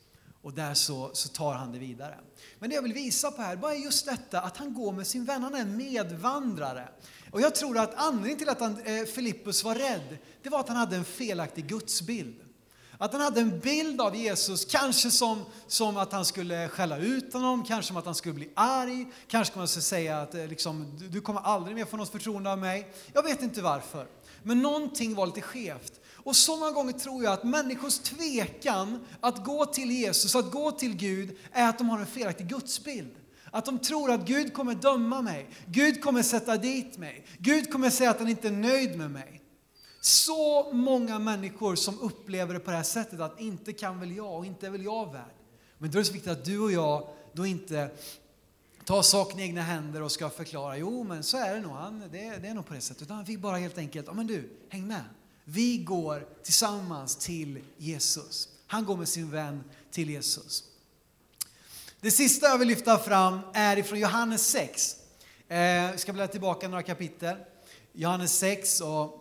Och 0.42 0.54
där 0.54 0.74
så, 0.74 1.10
så 1.12 1.28
tar 1.28 1.54
han 1.54 1.72
det 1.72 1.78
vidare. 1.78 2.18
Men 2.58 2.70
det 2.70 2.76
jag 2.76 2.82
vill 2.82 2.92
visa 2.92 3.30
på 3.30 3.42
här, 3.42 3.56
bara 3.56 3.74
är 3.74 3.78
just 3.78 4.06
detta 4.06 4.40
att 4.40 4.56
han 4.56 4.74
går 4.74 4.92
med 4.92 5.06
sin 5.06 5.24
vän, 5.24 5.42
han 5.42 5.54
är 5.54 5.60
en 5.60 5.76
medvandrare. 5.76 6.88
Och 7.30 7.40
jag 7.40 7.54
tror 7.54 7.78
att 7.78 7.94
anledningen 7.94 8.38
till 8.38 8.48
att 8.48 8.60
han, 8.60 8.80
eh, 8.80 9.04
Filippus 9.04 9.64
var 9.64 9.74
rädd, 9.74 10.18
det 10.42 10.48
var 10.48 10.60
att 10.60 10.68
han 10.68 10.76
hade 10.76 10.96
en 10.96 11.04
felaktig 11.04 11.66
gudsbild. 11.66 12.40
Att 13.02 13.12
han 13.12 13.20
hade 13.20 13.40
en 13.40 13.58
bild 13.58 14.00
av 14.00 14.16
Jesus, 14.16 14.64
kanske 14.64 15.10
som, 15.10 15.44
som 15.66 15.96
att 15.96 16.12
han 16.12 16.24
skulle 16.24 16.68
skälla 16.68 16.98
ut 16.98 17.32
honom, 17.32 17.64
kanske 17.64 17.88
som 17.88 17.96
att 17.96 18.04
han 18.04 18.14
skulle 18.14 18.34
bli 18.34 18.50
arg, 18.54 19.06
kanske 19.28 19.58
man 19.58 19.68
skulle 19.68 19.82
säga 19.82 20.20
att 20.20 20.34
eh, 20.34 20.46
liksom, 20.46 20.96
du, 20.98 21.08
du 21.08 21.20
kommer 21.20 21.40
aldrig 21.40 21.76
mer 21.76 21.84
få 21.84 21.96
något 21.96 22.12
förtroende 22.12 22.52
av 22.52 22.58
mig. 22.58 22.92
Jag 23.12 23.22
vet 23.22 23.42
inte 23.42 23.62
varför. 23.62 24.06
Men 24.42 24.62
någonting 24.62 25.14
var 25.14 25.26
lite 25.26 25.40
skevt. 25.40 26.00
Och 26.16 26.36
så 26.36 26.56
många 26.56 26.70
gånger 26.70 26.92
tror 26.92 27.24
jag 27.24 27.32
att 27.32 27.44
människors 27.44 27.98
tvekan 27.98 29.06
att 29.20 29.44
gå 29.44 29.66
till 29.66 29.90
Jesus, 29.90 30.34
att 30.34 30.50
gå 30.50 30.70
till 30.70 30.96
Gud, 30.96 31.36
är 31.52 31.68
att 31.68 31.78
de 31.78 31.88
har 31.88 31.98
en 31.98 32.06
felaktig 32.06 32.48
gudsbild. 32.48 33.14
Att 33.50 33.64
de 33.64 33.78
tror 33.78 34.10
att 34.10 34.26
Gud 34.26 34.54
kommer 34.54 34.74
döma 34.74 35.22
mig, 35.22 35.50
Gud 35.66 36.02
kommer 36.02 36.22
sätta 36.22 36.56
dit 36.56 36.98
mig, 36.98 37.26
Gud 37.38 37.72
kommer 37.72 37.90
säga 37.90 38.10
att 38.10 38.18
han 38.18 38.28
inte 38.28 38.48
är 38.48 38.52
nöjd 38.52 38.98
med 38.98 39.10
mig. 39.10 39.40
Så 40.00 40.72
många 40.72 41.18
människor 41.18 41.76
som 41.76 42.00
upplever 42.00 42.54
det 42.54 42.60
på 42.60 42.70
det 42.70 42.76
här 42.76 42.84
sättet 42.84 43.20
att 43.20 43.40
inte 43.40 43.72
kan 43.72 44.00
väl 44.00 44.16
jag 44.16 44.38
och 44.38 44.46
inte 44.46 44.66
är 44.66 44.70
väl 44.70 44.84
jag 44.84 45.12
värd. 45.12 45.34
Men 45.78 45.90
då 45.90 45.98
är 45.98 46.00
det 46.00 46.06
så 46.06 46.12
viktigt 46.12 46.32
att 46.32 46.44
du 46.44 46.58
och 46.58 46.72
jag 46.72 47.08
då 47.32 47.46
inte 47.46 47.90
tar 48.84 49.02
saken 49.02 49.38
i 49.38 49.42
egna 49.42 49.62
händer 49.62 50.02
och 50.02 50.12
ska 50.12 50.30
förklara, 50.30 50.78
jo 50.78 51.04
men 51.04 51.22
så 51.22 51.36
är 51.36 51.54
det 51.54 51.60
nog, 51.60 51.72
han, 51.72 52.00
det, 52.00 52.08
det 52.42 52.48
är 52.48 52.54
nog 52.54 52.66
på 52.66 52.74
det 52.74 52.80
sättet. 52.80 53.02
Utan 53.02 53.24
vi 53.24 53.38
bara 53.38 53.56
helt 53.56 53.78
enkelt, 53.78 54.06
ja 54.06 54.12
men 54.12 54.26
du, 54.26 54.50
häng 54.68 54.86
med. 54.86 55.04
Vi 55.44 55.78
går 55.78 56.28
tillsammans 56.42 57.16
till 57.16 57.60
Jesus. 57.76 58.48
Han 58.66 58.84
går 58.84 58.96
med 58.96 59.08
sin 59.08 59.30
vän 59.30 59.64
till 59.90 60.10
Jesus. 60.10 60.64
Det 62.00 62.10
sista 62.10 62.46
jag 62.46 62.58
vill 62.58 62.68
lyfta 62.68 62.98
fram 62.98 63.40
är 63.54 63.76
ifrån 63.76 63.98
Johannes 63.98 64.46
6. 64.46 64.96
Eh, 65.48 65.92
vi 65.92 65.98
ska 65.98 66.12
bläddra 66.12 66.28
tillbaka 66.28 66.68
några 66.68 66.82
kapitel. 66.82 67.36
Johannes 67.92 68.38
6 68.38 68.80
och 68.80 69.19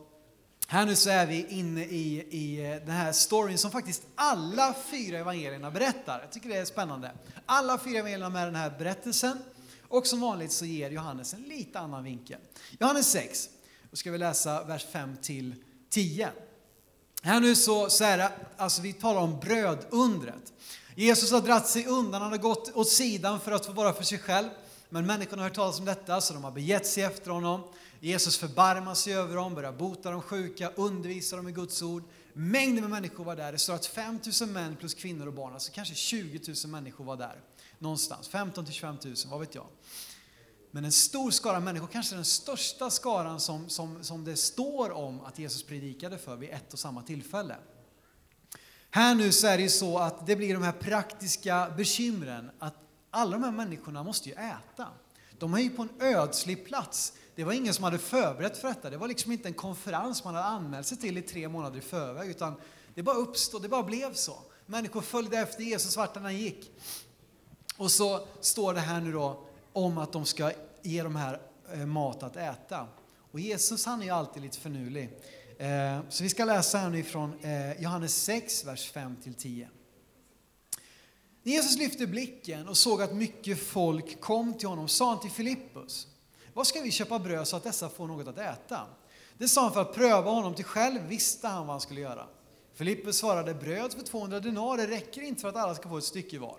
här 0.71 0.85
nu 0.85 0.95
så 0.95 1.09
är 1.09 1.25
vi 1.25 1.45
inne 1.49 1.83
i, 1.83 2.27
i 2.29 2.71
eh, 2.71 2.85
den 2.85 2.95
här 2.95 3.11
storyn 3.11 3.57
som 3.57 3.71
faktiskt 3.71 4.03
alla 4.15 4.75
fyra 4.91 5.17
evangelierna 5.17 5.71
berättar. 5.71 6.19
Jag 6.19 6.31
tycker 6.31 6.49
det 6.49 6.57
är 6.57 6.65
spännande. 6.65 7.11
Alla 7.45 7.77
fyra 7.77 7.99
evangelierna 7.99 8.29
med 8.29 8.47
den 8.47 8.55
här 8.55 8.73
berättelsen. 8.77 9.37
Och 9.87 10.07
som 10.07 10.21
vanligt 10.21 10.51
så 10.51 10.65
ger 10.65 10.91
Johannes 10.91 11.33
en 11.33 11.41
lite 11.41 11.79
annan 11.79 12.03
vinkel. 12.03 12.39
Johannes 12.79 13.11
6, 13.11 13.49
då 13.91 13.95
ska 13.95 14.11
vi 14.11 14.17
läsa 14.17 14.63
vers 14.63 14.85
5 14.91 15.17
till 15.21 15.55
10. 15.89 16.29
Här 17.21 17.39
nu 17.39 17.55
så, 17.55 17.89
så 17.89 18.03
är 18.03 18.17
det, 18.17 18.31
alltså 18.57 18.81
vi 18.81 18.93
talar 18.93 19.21
om 19.21 19.39
brödundret. 19.39 20.53
Jesus 20.95 21.31
har 21.31 21.41
dratt 21.41 21.67
sig 21.67 21.85
undan, 21.85 22.21
han 22.21 22.31
har 22.31 22.37
gått 22.37 22.75
åt 22.75 22.89
sidan 22.89 23.39
för 23.39 23.51
att 23.51 23.65
få 23.65 23.71
vara 23.71 23.93
för 23.93 24.03
sig 24.03 24.19
själv. 24.19 24.47
Men 24.89 25.05
människorna 25.05 25.41
har 25.41 25.49
hört 25.49 25.55
talas 25.55 25.79
om 25.79 25.85
detta, 25.85 26.21
så 26.21 26.33
de 26.33 26.43
har 26.43 26.51
begett 26.51 26.87
sig 26.87 27.03
efter 27.03 27.31
honom. 27.31 27.61
Jesus 27.99 28.37
förbarmar 28.37 28.93
sig 28.93 29.13
över 29.13 29.35
dem, 29.35 29.55
börjar 29.55 29.71
bota 29.71 30.11
de 30.11 30.21
sjuka, 30.21 30.71
undervisa 30.75 31.35
dem 31.35 31.47
i 31.47 31.51
Guds 31.51 31.81
ord. 31.81 32.03
Mängder 32.33 32.81
med 32.81 32.89
människor 32.89 33.23
var 33.23 33.35
där. 33.35 33.51
Det 33.51 33.57
står 33.57 33.73
att 33.73 33.85
5 33.85 34.19
000 34.41 34.49
män 34.49 34.75
plus 34.75 34.93
kvinnor 34.93 35.27
och 35.27 35.33
barn, 35.33 35.53
alltså 35.53 35.71
kanske 35.71 35.95
20 35.95 36.41
000 36.65 36.71
människor 36.71 37.05
var 37.05 37.17
där. 37.17 37.41
Någonstans, 37.79 38.27
15 38.27 38.65
till 38.65 38.73
25 38.73 38.97
000, 39.05 39.15
vad 39.27 39.39
vet 39.39 39.55
jag. 39.55 39.67
Men 40.71 40.85
en 40.85 40.91
stor 40.91 41.31
skara 41.31 41.59
människor, 41.59 41.87
kanske 41.87 42.15
den 42.15 42.25
största 42.25 42.89
skaran 42.89 43.39
som, 43.39 43.69
som, 43.69 44.03
som 44.03 44.25
det 44.25 44.35
står 44.35 44.91
om 44.91 45.21
att 45.21 45.39
Jesus 45.39 45.63
predikade 45.63 46.17
för 46.17 46.35
vid 46.35 46.49
ett 46.49 46.73
och 46.73 46.79
samma 46.79 47.01
tillfälle. 47.01 47.55
Här 48.91 49.15
nu 49.15 49.31
så 49.31 49.47
är 49.47 49.57
det 49.57 49.63
ju 49.63 49.69
så 49.69 49.99
att 49.99 50.27
det 50.27 50.35
blir 50.35 50.53
de 50.53 50.63
här 50.63 50.71
praktiska 50.71 51.73
bekymren 51.77 52.51
att 52.59 52.75
alla 53.11 53.31
de 53.31 53.43
här 53.43 53.51
människorna 53.51 54.03
måste 54.03 54.29
ju 54.29 54.35
äta. 54.35 54.87
De 55.39 55.53
är 55.53 55.59
ju 55.59 55.69
på 55.69 55.81
en 55.81 55.89
ödslig 55.99 56.65
plats. 56.65 57.13
Det 57.39 57.45
var 57.45 57.53
ingen 57.53 57.73
som 57.73 57.83
hade 57.83 57.97
förberett 57.97 58.57
för 58.57 58.67
detta. 58.67 58.89
Det 58.89 58.97
var 58.97 59.07
liksom 59.07 59.31
inte 59.31 59.47
en 59.47 59.53
konferens 59.53 60.23
man 60.23 60.35
hade 60.35 60.45
anmält 60.47 60.87
sig 60.87 60.97
till 60.97 61.17
i 61.17 61.21
tre 61.21 61.49
månader 61.49 61.77
i 61.77 61.81
förväg, 61.81 62.29
utan 62.29 62.53
det 62.95 63.03
bara 63.03 63.15
uppstod, 63.15 63.61
det 63.61 63.69
bara 63.69 63.83
blev 63.83 64.13
så. 64.13 64.37
Människor 64.65 65.01
följde 65.01 65.37
efter 65.37 65.63
Jesus 65.63 65.97
vart 65.97 66.15
han 66.15 66.37
gick. 66.37 66.71
Och 67.77 67.91
så 67.91 68.27
står 68.41 68.73
det 68.73 68.79
här 68.79 69.01
nu 69.01 69.11
då 69.11 69.43
om 69.73 69.97
att 69.97 70.11
de 70.11 70.25
ska 70.25 70.51
ge 70.81 71.03
de 71.03 71.15
här 71.15 71.41
eh, 71.73 71.85
mat 71.85 72.23
att 72.23 72.35
äta. 72.35 72.87
Och 73.31 73.39
Jesus 73.39 73.85
han 73.85 74.01
är 74.01 74.05
ju 74.05 74.11
alltid 74.11 74.43
lite 74.43 74.57
förnulig. 74.57 75.09
Eh, 75.57 75.99
så 76.09 76.23
vi 76.23 76.29
ska 76.29 76.45
läsa 76.45 76.77
här 76.77 76.89
nu 76.89 77.03
från 77.03 77.39
eh, 77.39 77.81
Johannes 77.81 78.23
6, 78.23 78.65
vers 78.65 78.93
5-10. 78.93 79.67
När 81.43 81.53
Jesus 81.53 81.77
lyfte 81.77 82.07
blicken 82.07 82.67
och 82.67 82.77
såg 82.77 83.01
att 83.01 83.13
mycket 83.13 83.59
folk 83.59 84.21
kom 84.21 84.53
till 84.53 84.67
honom 84.67 84.87
sa 84.87 85.09
han 85.09 85.19
till 85.19 85.31
Filippus, 85.31 86.07
vad 86.53 86.67
ska 86.67 86.81
vi 86.81 86.91
köpa 86.91 87.19
bröd 87.19 87.47
så 87.47 87.55
att 87.55 87.63
dessa 87.63 87.89
får 87.89 88.07
något 88.07 88.27
att 88.27 88.37
äta? 88.37 88.81
Det 89.37 89.47
sa 89.47 89.61
han 89.61 89.73
för 89.73 89.81
att 89.81 89.93
pröva 89.93 90.31
honom, 90.31 90.53
till 90.55 90.65
själv 90.65 91.01
visste 91.07 91.47
han 91.47 91.67
vad 91.67 91.73
han 91.73 91.81
skulle 91.81 92.01
göra. 92.01 92.27
Filippus 92.73 93.17
svarade, 93.17 93.53
bröd 93.53 93.93
för 93.93 94.01
200 94.01 94.39
denarer 94.39 94.87
räcker 94.87 95.21
inte 95.21 95.41
för 95.41 95.49
att 95.49 95.55
alla 95.55 95.75
ska 95.75 95.89
få 95.89 95.97
ett 95.97 96.03
stycke 96.03 96.39
var. 96.39 96.57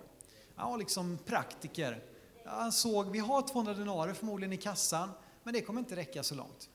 Han 0.55 0.71
var 0.71 0.77
liksom 0.77 1.17
praktiker. 1.25 2.03
Han 2.45 2.71
såg, 2.71 3.11
vi 3.11 3.19
har 3.19 3.41
200 3.41 3.73
denarer 3.73 4.13
förmodligen 4.13 4.53
i 4.53 4.57
kassan, 4.57 5.09
men 5.43 5.53
det 5.53 5.61
kommer 5.61 5.79
inte 5.79 5.95
räcka 5.95 6.23
så 6.23 6.35
långt. 6.35 6.69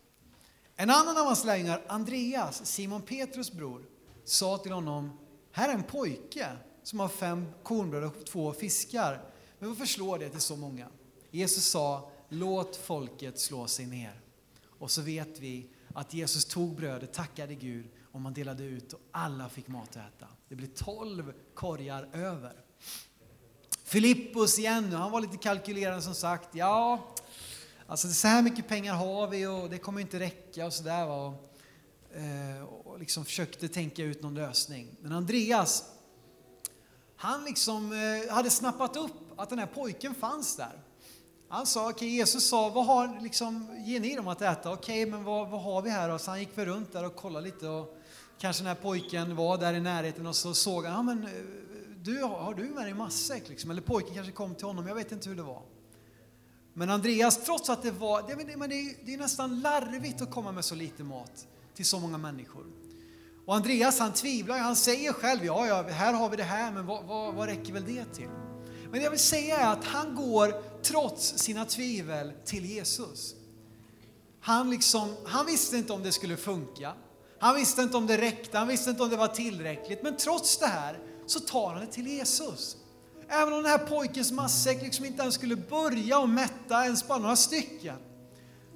En 0.77 0.91
annan 0.91 1.19
av 1.19 1.25
hans 1.25 1.45
lärjungar, 1.45 1.83
Andreas, 1.87 2.67
Simon 2.67 3.03
Petrus 3.03 3.53
bror, 3.53 3.83
sa 4.25 4.59
till 4.59 4.73
honom, 4.73 5.19
här 5.53 5.69
är 5.69 5.75
en 5.75 5.83
pojke 5.83 6.47
som 6.83 7.01
har 7.01 7.09
fem 7.09 7.47
kornbröd 7.63 8.05
och 8.05 8.27
två 8.27 8.53
fiskar. 8.53 9.25
Men 9.59 9.69
varför 9.69 9.87
slår 9.87 10.19
det 10.19 10.29
till 10.29 10.41
så 10.41 10.57
många? 10.57 10.89
Jesus 11.31 11.65
sa, 11.65 12.11
låt 12.29 12.77
folket 12.77 13.41
slå 13.41 13.67
sig 13.67 13.87
ner. 13.87 14.21
Och 14.79 14.91
så 14.91 15.03
vet 15.03 15.41
vi 15.41 15.71
att 15.95 16.15
Jesus 16.15 16.45
tog 16.45 16.77
brödet, 16.77 17.13
tackade 17.13 17.55
Gud 17.55 17.87
och 18.13 18.21
man 18.21 18.35
delade 18.35 18.65
ut 18.65 18.93
och 18.93 19.01
alla 19.11 19.49
fick 19.49 19.69
mat 19.69 19.89
att 19.89 19.97
äta. 19.97 20.27
Det 20.49 20.55
blev 20.55 20.67
tolv 20.67 21.33
korgar 21.55 22.09
över. 22.13 22.53
Filippus 23.85 24.59
igen 24.59 24.93
han 24.93 25.11
var 25.11 25.21
lite 25.21 25.37
kalkylerande 25.37 26.03
som 26.03 26.15
sagt. 26.15 26.49
Ja, 26.53 27.15
alltså 27.87 28.09
så 28.09 28.29
här 28.29 28.43
mycket 28.43 28.69
pengar 28.69 28.95
har 28.95 29.27
vi 29.27 29.47
och 29.47 29.71
det 29.71 29.79
kommer 29.79 30.01
inte 30.01 30.19
räcka 30.19 30.67
och 30.67 30.73
sådär. 30.73 31.07
Och, 31.09 31.57
eh, 32.17 32.63
och 32.63 32.99
liksom 32.99 33.25
försökte 33.25 33.69
tänka 33.69 34.03
ut 34.03 34.23
någon 34.23 34.35
lösning. 34.35 34.97
Men 35.01 35.13
Andreas, 35.13 35.85
han 37.17 37.45
liksom 37.45 37.93
eh, 37.93 38.35
hade 38.35 38.51
snappat 38.51 38.97
upp 38.97 39.13
att 39.37 39.51
den 39.51 39.59
här 39.59 39.67
pojken 39.67 40.15
fanns 40.15 40.57
där. 40.57 40.83
Han 41.49 41.67
sa, 41.67 41.91
okay, 41.91 42.09
Jesus 42.09 42.49
sa, 42.49 42.69
vad 42.69 42.87
har, 42.87 43.21
liksom, 43.21 43.67
ger 43.85 44.01
ni 44.01 44.17
dem 44.17 44.29
att 44.29 44.43
äta? 44.43 44.73
Okej, 44.73 45.03
okay, 45.03 45.13
men 45.13 45.25
vad, 45.25 45.49
vad 45.49 45.63
har 45.63 45.83
vi 45.83 45.91
här 45.91 46.09
då? 46.09 46.19
Så 46.19 46.31
han 46.31 46.41
gick 46.41 46.59
väl 46.59 46.67
runt 46.67 46.93
där 46.93 47.07
och 47.07 47.17
kollade 47.17 47.47
lite 47.47 47.69
och 47.69 47.99
kanske 48.39 48.63
den 48.63 48.69
här 48.69 48.83
pojken 48.83 49.37
var 49.37 49.59
där 49.59 49.75
i 49.75 49.81
närheten 49.81 50.27
och 50.27 50.37
så 50.37 50.55
såg 50.55 50.85
han, 50.85 50.95
ja 50.95 51.03
men 51.03 51.25
eh, 51.25 51.31
du, 52.03 52.23
har 52.23 52.55
du 52.55 52.63
med 52.63 52.85
dig 52.85 52.95
matsäck? 52.95 53.49
Liksom? 53.49 53.71
Eller 53.71 53.83
pojken 53.83 54.15
kanske 54.15 54.33
kom 54.33 54.55
till 54.55 54.67
honom, 54.67 54.87
jag 54.87 54.95
vet 54.95 55.13
inte 55.13 55.29
hur 55.29 55.37
det 55.37 55.43
var. 55.43 55.63
Men 56.73 56.91
Andreas, 56.91 57.45
trots 57.45 57.71
att 57.71 57.83
det 57.83 57.91
var, 57.91 58.23
det, 58.29 58.57
men 58.57 58.71
det, 58.71 58.81
är, 58.81 58.95
det 59.07 59.15
är 59.15 59.19
nästan 59.19 59.61
larvigt 59.61 60.23
att 60.23 60.31
komma 60.31 60.53
med 60.53 60.65
så 60.65 60.75
lite 60.75 61.05
mat 61.05 61.47
till 61.75 61.87
så 61.87 62.01
många 62.01 62.19
människor. 62.19 62.67
Och 63.47 63.55
Andreas 63.55 63.99
han 63.99 64.13
tvivlar, 64.13 64.59
han 64.59 64.77
säger 64.77 65.13
själv, 65.13 65.45
ja, 65.45 65.67
ja 65.67 65.83
här 65.83 66.13
har 66.13 66.31
vi 66.31 66.37
det 66.37 66.43
här, 66.43 66.73
men 66.73 66.87
vad, 66.87 67.05
vad, 67.05 67.35
vad 67.35 67.49
räcker 67.49 67.73
väl 67.73 67.85
det 67.85 68.05
till? 68.05 68.29
Men 68.91 69.01
det 69.01 69.05
jag 69.05 69.11
vill 69.11 69.21
säga 69.21 69.57
är 69.57 69.73
att 69.73 69.85
han 69.85 70.15
går, 70.15 70.63
trots 70.83 71.39
sina 71.39 71.65
tvivel, 71.65 72.33
till 72.45 72.65
Jesus. 72.65 73.35
han, 74.41 74.71
liksom, 74.71 75.17
han 75.25 75.47
visste 75.47 75.77
inte 75.77 75.93
om 75.93 76.03
det 76.03 76.13
skulle 76.13 76.37
funka. 76.37 76.93
Han 77.39 77.55
visste 77.55 77.83
inte 77.83 77.97
om 77.97 78.07
det 78.07 78.19
räckte, 78.19 78.59
han 78.59 78.69
visste 78.69 78.91
inte 78.91 79.03
om 79.03 79.11
det 79.11 79.17
var 79.17 79.29
tillräckligt. 79.29 80.03
Men 80.03 80.17
trots 80.17 80.59
det 80.59 80.67
här 80.67 80.99
så 81.27 81.41
tar 81.41 81.71
han 81.71 81.81
det 81.81 81.93
till 81.93 82.07
Jesus. 82.07 82.77
Även 83.29 83.53
om 83.55 83.63
den 83.63 83.71
här 83.71 83.79
pojkens 83.79 84.33
matsäck 84.33 84.83
liksom 84.83 85.05
inte 85.05 85.23
ens 85.23 85.35
skulle 85.35 85.57
börja 85.57 86.19
och 86.19 86.29
mätta 86.29 86.85
ens 86.85 87.09
bara 87.09 87.19
några 87.19 87.37
stycken. 87.37 87.97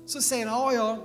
Så 0.06 0.22
säger 0.22 0.46
han, 0.46 0.58
ja 0.60 0.72
ja, 0.72 0.98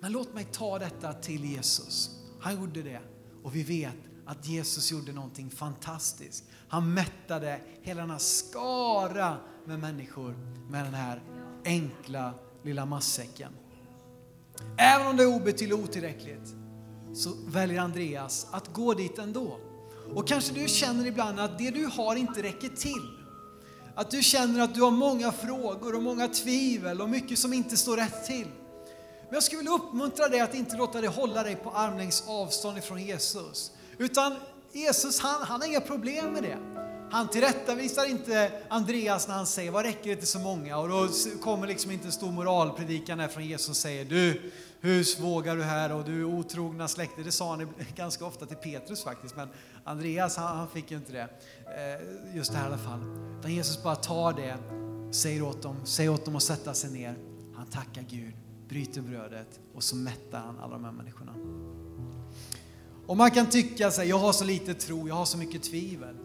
men 0.00 0.12
låt 0.12 0.34
mig 0.34 0.44
ta 0.52 0.78
detta 0.78 1.12
till 1.12 1.44
Jesus. 1.44 2.10
Han 2.40 2.60
gjorde 2.60 2.82
det. 2.82 3.00
Och 3.42 3.56
vi 3.56 3.62
vet 3.62 3.94
att 4.26 4.46
Jesus 4.48 4.90
gjorde 4.90 5.12
någonting 5.12 5.50
fantastiskt. 5.50 6.44
Han 6.72 6.94
mättade 6.94 7.60
hela 7.82 8.00
den 8.00 8.10
här 8.10 8.18
skara 8.18 9.36
med 9.64 9.78
människor 9.78 10.34
med 10.70 10.84
den 10.84 10.94
här 10.94 11.22
enkla 11.64 12.34
lilla 12.62 12.86
matsäcken. 12.86 13.52
Även 14.78 15.06
om 15.06 15.16
det 15.16 15.22
är 15.22 15.26
obetydligt 15.26 15.78
och 15.78 15.84
otillräckligt 15.84 16.54
så 17.14 17.32
väljer 17.46 17.80
Andreas 17.80 18.46
att 18.50 18.72
gå 18.72 18.94
dit 18.94 19.18
ändå. 19.18 19.58
Och 20.14 20.28
kanske 20.28 20.54
du 20.54 20.68
känner 20.68 21.06
ibland 21.06 21.40
att 21.40 21.58
det 21.58 21.70
du 21.70 21.86
har 21.86 22.16
inte 22.16 22.42
räcker 22.42 22.68
till. 22.68 23.08
Att 23.94 24.10
du 24.10 24.22
känner 24.22 24.60
att 24.60 24.74
du 24.74 24.82
har 24.82 24.90
många 24.90 25.32
frågor 25.32 25.94
och 25.94 26.02
många 26.02 26.28
tvivel 26.28 27.00
och 27.00 27.08
mycket 27.08 27.38
som 27.38 27.52
inte 27.52 27.76
står 27.76 27.96
rätt 27.96 28.26
till. 28.26 28.46
Men 29.24 29.34
jag 29.34 29.42
skulle 29.42 29.58
vilja 29.58 29.72
uppmuntra 29.72 30.28
dig 30.28 30.40
att 30.40 30.54
inte 30.54 30.76
låta 30.76 31.00
dig 31.00 31.10
hålla 31.10 31.42
dig 31.42 31.56
på 31.56 31.70
armlängds 31.70 32.24
avstånd 32.28 32.78
ifrån 32.78 33.02
Jesus. 33.02 33.72
Utan 33.98 34.36
Jesus, 34.72 35.20
han, 35.20 35.42
han 35.42 35.60
har 35.60 35.68
inga 35.68 35.80
problem 35.80 36.32
med 36.32 36.42
det. 36.42 36.58
Han 37.10 37.28
tillrättavisar 37.28 38.10
inte 38.10 38.52
Andreas 38.68 39.28
när 39.28 39.34
han 39.34 39.46
säger, 39.46 39.70
vad 39.70 39.84
räcker 39.84 40.10
det 40.10 40.16
till 40.16 40.28
så 40.28 40.38
många? 40.38 40.78
Och 40.78 40.88
då 40.88 41.08
kommer 41.40 41.66
liksom 41.66 41.90
inte 41.90 42.06
en 42.06 42.12
stor 42.12 42.32
moralpredikan 42.32 43.28
från 43.28 43.46
Jesus 43.46 43.68
och 43.68 43.76
säger, 43.76 44.04
du, 44.04 44.52
hur 44.80 45.22
vågar 45.22 45.56
du 45.56 45.62
här 45.62 45.92
och 45.92 46.04
du 46.04 46.24
otrogna 46.24 46.88
släkte. 46.88 47.22
Det 47.22 47.32
sa 47.32 47.50
han 47.50 47.68
ganska 47.96 48.24
ofta 48.24 48.46
till 48.46 48.56
Petrus 48.56 49.04
faktiskt, 49.04 49.36
men 49.36 49.48
Andreas 49.84 50.36
han, 50.36 50.56
han 50.56 50.68
fick 50.68 50.90
ju 50.90 50.96
inte 50.96 51.12
det. 51.12 51.28
Eh, 51.76 52.36
just 52.36 52.52
det 52.52 52.58
här 52.58 52.64
i 52.64 52.68
alla 52.68 52.78
fall. 52.78 53.00
Utan 53.38 53.54
Jesus 53.54 53.82
bara 53.82 53.96
tar 53.96 54.32
det, 54.32 54.56
säger 55.12 55.42
åt 55.42 55.62
dem, 55.62 55.86
säger 55.86 56.10
åt 56.10 56.24
dem 56.24 56.36
att 56.36 56.42
sätta 56.42 56.74
sig 56.74 56.90
ner. 56.90 57.14
Han 57.56 57.66
tackar 57.66 58.02
Gud, 58.02 58.34
bryter 58.68 59.00
brödet 59.00 59.60
och 59.74 59.82
så 59.82 59.96
mättar 59.96 60.38
han 60.38 60.58
alla 60.58 60.72
de 60.72 60.84
här 60.84 60.92
människorna. 60.92 61.32
Och 63.12 63.18
man 63.18 63.30
kan 63.30 63.46
tycka 63.46 63.90
sig, 63.90 64.08
jag 64.08 64.18
har 64.18 64.32
så 64.32 64.44
lite 64.44 64.74
tro, 64.74 65.08
jag 65.08 65.14
har 65.14 65.24
så 65.24 65.38
mycket 65.38 65.62
tvivel. 65.62 66.16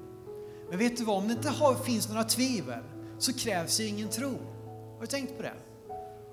Men 0.69 0.79
vet 0.79 0.97
du 0.97 1.03
vad, 1.03 1.17
om 1.17 1.27
det 1.27 1.33
inte 1.33 1.49
har, 1.49 1.75
finns 1.75 2.09
några 2.09 2.23
tvivel 2.23 2.83
så 3.17 3.33
krävs 3.33 3.79
ju 3.79 3.87
ingen 3.87 4.09
tro. 4.09 4.39
Har 4.93 5.01
du 5.01 5.07
tänkt 5.07 5.37
på 5.37 5.43
det? 5.43 5.53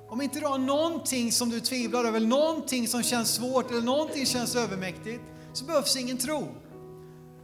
Om 0.09 0.21
inte 0.21 0.41
du 0.41 0.47
har 0.47 0.59
någonting 0.59 1.33
som 1.33 1.51
du 1.51 1.61
tvivlar 1.61 2.05
över, 2.05 2.21
någonting 2.21 2.89
som 2.89 3.03
känns 3.03 3.35
svårt 3.35 3.71
eller 3.71 3.83
någonting 3.83 4.27
som 4.27 4.39
känns 4.39 4.57
övermäktigt, 4.57 5.23
så 5.53 5.65
behövs 5.65 5.97
ingen 5.97 6.19
tro. 6.19 6.49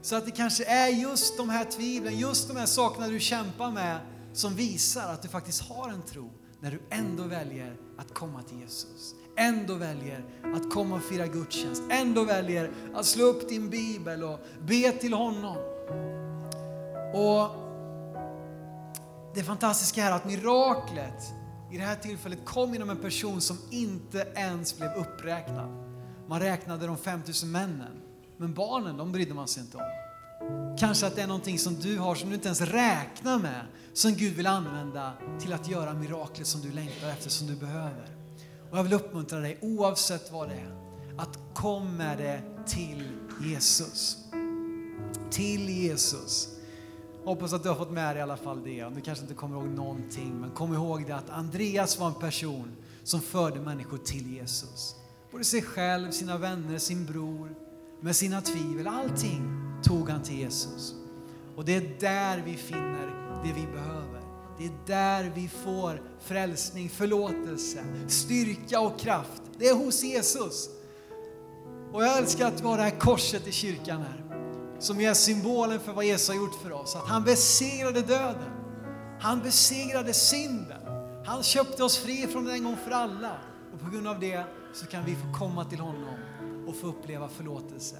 Så 0.02 0.16
att 0.16 0.24
det 0.24 0.30
kanske 0.30 0.64
är 0.64 0.88
just 0.88 1.36
de 1.36 1.48
här 1.48 1.64
tvivlen, 1.64 2.18
just 2.18 2.48
de 2.48 2.56
här 2.56 2.66
sakerna 2.66 3.08
du 3.08 3.20
kämpar 3.20 3.70
med 3.70 4.00
som 4.32 4.54
visar 4.54 5.12
att 5.12 5.22
du 5.22 5.28
faktiskt 5.28 5.62
har 5.62 5.88
en 5.88 6.02
tro 6.02 6.30
när 6.60 6.70
du 6.70 6.80
ändå 6.90 7.22
väljer 7.22 7.76
att 7.98 8.14
komma 8.14 8.42
till 8.42 8.58
Jesus. 8.60 9.14
Ändå 9.40 9.74
väljer 9.74 10.24
att 10.54 10.70
komma 10.70 10.96
och 10.96 11.02
fira 11.02 11.26
gudstjänst. 11.26 11.82
Ändå 11.90 12.24
väljer 12.24 12.70
att 12.94 13.06
slå 13.06 13.24
upp 13.24 13.48
din 13.48 13.70
bibel 13.70 14.24
och 14.24 14.38
be 14.60 14.92
till 14.92 15.12
honom. 15.12 15.56
Och 17.14 17.50
det 19.34 19.42
fantastiska 19.42 20.04
är 20.04 20.12
att 20.12 20.24
miraklet 20.24 21.22
i 21.72 21.76
det 21.76 21.84
här 21.84 21.96
tillfället 21.96 22.44
kom 22.44 22.72
genom 22.72 22.90
en 22.90 22.96
person 22.96 23.40
som 23.40 23.58
inte 23.70 24.26
ens 24.34 24.78
blev 24.78 24.90
uppräknad. 24.90 25.70
Man 26.28 26.40
räknade 26.40 26.86
de 26.86 26.96
5000 26.96 27.50
männen, 27.50 28.02
men 28.36 28.54
barnen 28.54 28.96
de 28.96 29.12
brydde 29.12 29.34
man 29.34 29.48
sig 29.48 29.62
inte 29.62 29.76
om. 29.76 30.76
Kanske 30.78 31.06
att 31.06 31.16
det 31.16 31.22
är 31.22 31.26
någonting 31.26 31.58
som 31.58 31.74
du 31.74 31.98
har 31.98 32.14
som 32.14 32.28
du 32.28 32.34
inte 32.34 32.48
ens 32.48 32.60
räknar 32.60 33.38
med, 33.38 33.66
som 33.92 34.14
Gud 34.14 34.36
vill 34.36 34.46
använda 34.46 35.12
till 35.40 35.52
att 35.52 35.68
göra 35.68 35.92
miraklet 35.92 36.46
som 36.46 36.60
du 36.60 36.72
längtar 36.72 37.08
efter, 37.08 37.30
som 37.30 37.46
du 37.46 37.56
behöver. 37.56 38.19
Och 38.70 38.78
jag 38.78 38.82
vill 38.82 38.92
uppmuntra 38.92 39.40
dig, 39.40 39.58
oavsett 39.62 40.32
vad 40.32 40.48
det 40.48 40.54
är, 40.54 40.74
att 41.16 41.38
kom 41.54 41.96
med 41.96 42.18
det 42.18 42.42
till 42.66 43.02
Jesus. 43.44 44.18
Till 45.30 45.68
Jesus. 45.68 46.48
Hoppas 47.24 47.52
att 47.52 47.62
du 47.62 47.68
har 47.68 47.76
fått 47.76 47.90
med 47.90 48.16
dig 48.16 48.18
i 48.18 48.22
alla 48.22 48.36
fall 48.36 48.62
det. 48.64 48.88
Du 48.94 49.00
kanske 49.00 49.22
inte 49.22 49.34
kommer 49.34 49.56
ihåg 49.56 49.66
någonting, 49.66 50.40
men 50.40 50.50
kom 50.50 50.74
ihåg 50.74 51.06
det 51.06 51.16
att 51.16 51.30
Andreas 51.30 51.98
var 51.98 52.06
en 52.06 52.14
person 52.14 52.76
som 53.02 53.20
förde 53.20 53.60
människor 53.60 53.98
till 53.98 54.34
Jesus. 54.34 54.96
Både 55.32 55.44
sig 55.44 55.62
själv, 55.62 56.10
sina 56.10 56.38
vänner, 56.38 56.78
sin 56.78 57.06
bror, 57.06 57.54
med 58.00 58.16
sina 58.16 58.40
tvivel, 58.40 58.86
allting 58.86 59.42
tog 59.82 60.08
han 60.08 60.22
till 60.22 60.38
Jesus. 60.38 60.94
Och 61.56 61.64
det 61.64 61.76
är 61.76 62.00
där 62.00 62.42
vi 62.46 62.56
finner 62.56 63.06
det 63.44 63.52
vi 63.52 63.66
behöver. 63.66 64.09
Det 64.60 64.66
är 64.66 64.72
där 64.86 65.32
vi 65.34 65.48
får 65.48 66.02
frälsning, 66.20 66.88
förlåtelse, 66.88 67.84
styrka 68.08 68.80
och 68.80 69.00
kraft. 69.00 69.42
Det 69.58 69.68
är 69.68 69.74
hos 69.74 70.02
Jesus. 70.02 70.68
Och 71.92 72.04
jag 72.04 72.18
älskar 72.18 72.46
att 72.46 72.60
vi 72.60 72.66
har 72.66 72.76
det 72.76 72.82
här 72.82 72.98
korset 72.98 73.46
i 73.46 73.52
kyrkan 73.52 74.02
här 74.02 74.24
som 74.78 75.00
är 75.00 75.14
symbolen 75.14 75.80
för 75.80 75.92
vad 75.92 76.04
Jesus 76.04 76.28
har 76.28 76.34
gjort 76.34 76.62
för 76.62 76.72
oss. 76.72 76.96
Att 76.96 77.08
han 77.08 77.24
besegrade 77.24 78.00
döden. 78.00 78.50
Han 79.20 79.40
besegrade 79.40 80.12
synden. 80.12 80.82
Han 81.26 81.42
köpte 81.42 81.84
oss 81.84 81.98
fri 81.98 82.26
från 82.26 82.44
den 82.44 82.54
en 82.54 82.64
gång 82.64 82.76
för 82.84 82.90
alla. 82.90 83.36
Och 83.74 83.80
på 83.80 83.90
grund 83.90 84.08
av 84.08 84.20
det 84.20 84.44
så 84.74 84.86
kan 84.86 85.04
vi 85.04 85.14
få 85.14 85.38
komma 85.38 85.64
till 85.64 85.80
honom 85.80 86.14
och 86.66 86.76
få 86.76 86.86
uppleva 86.86 87.28
förlåtelse. 87.28 87.96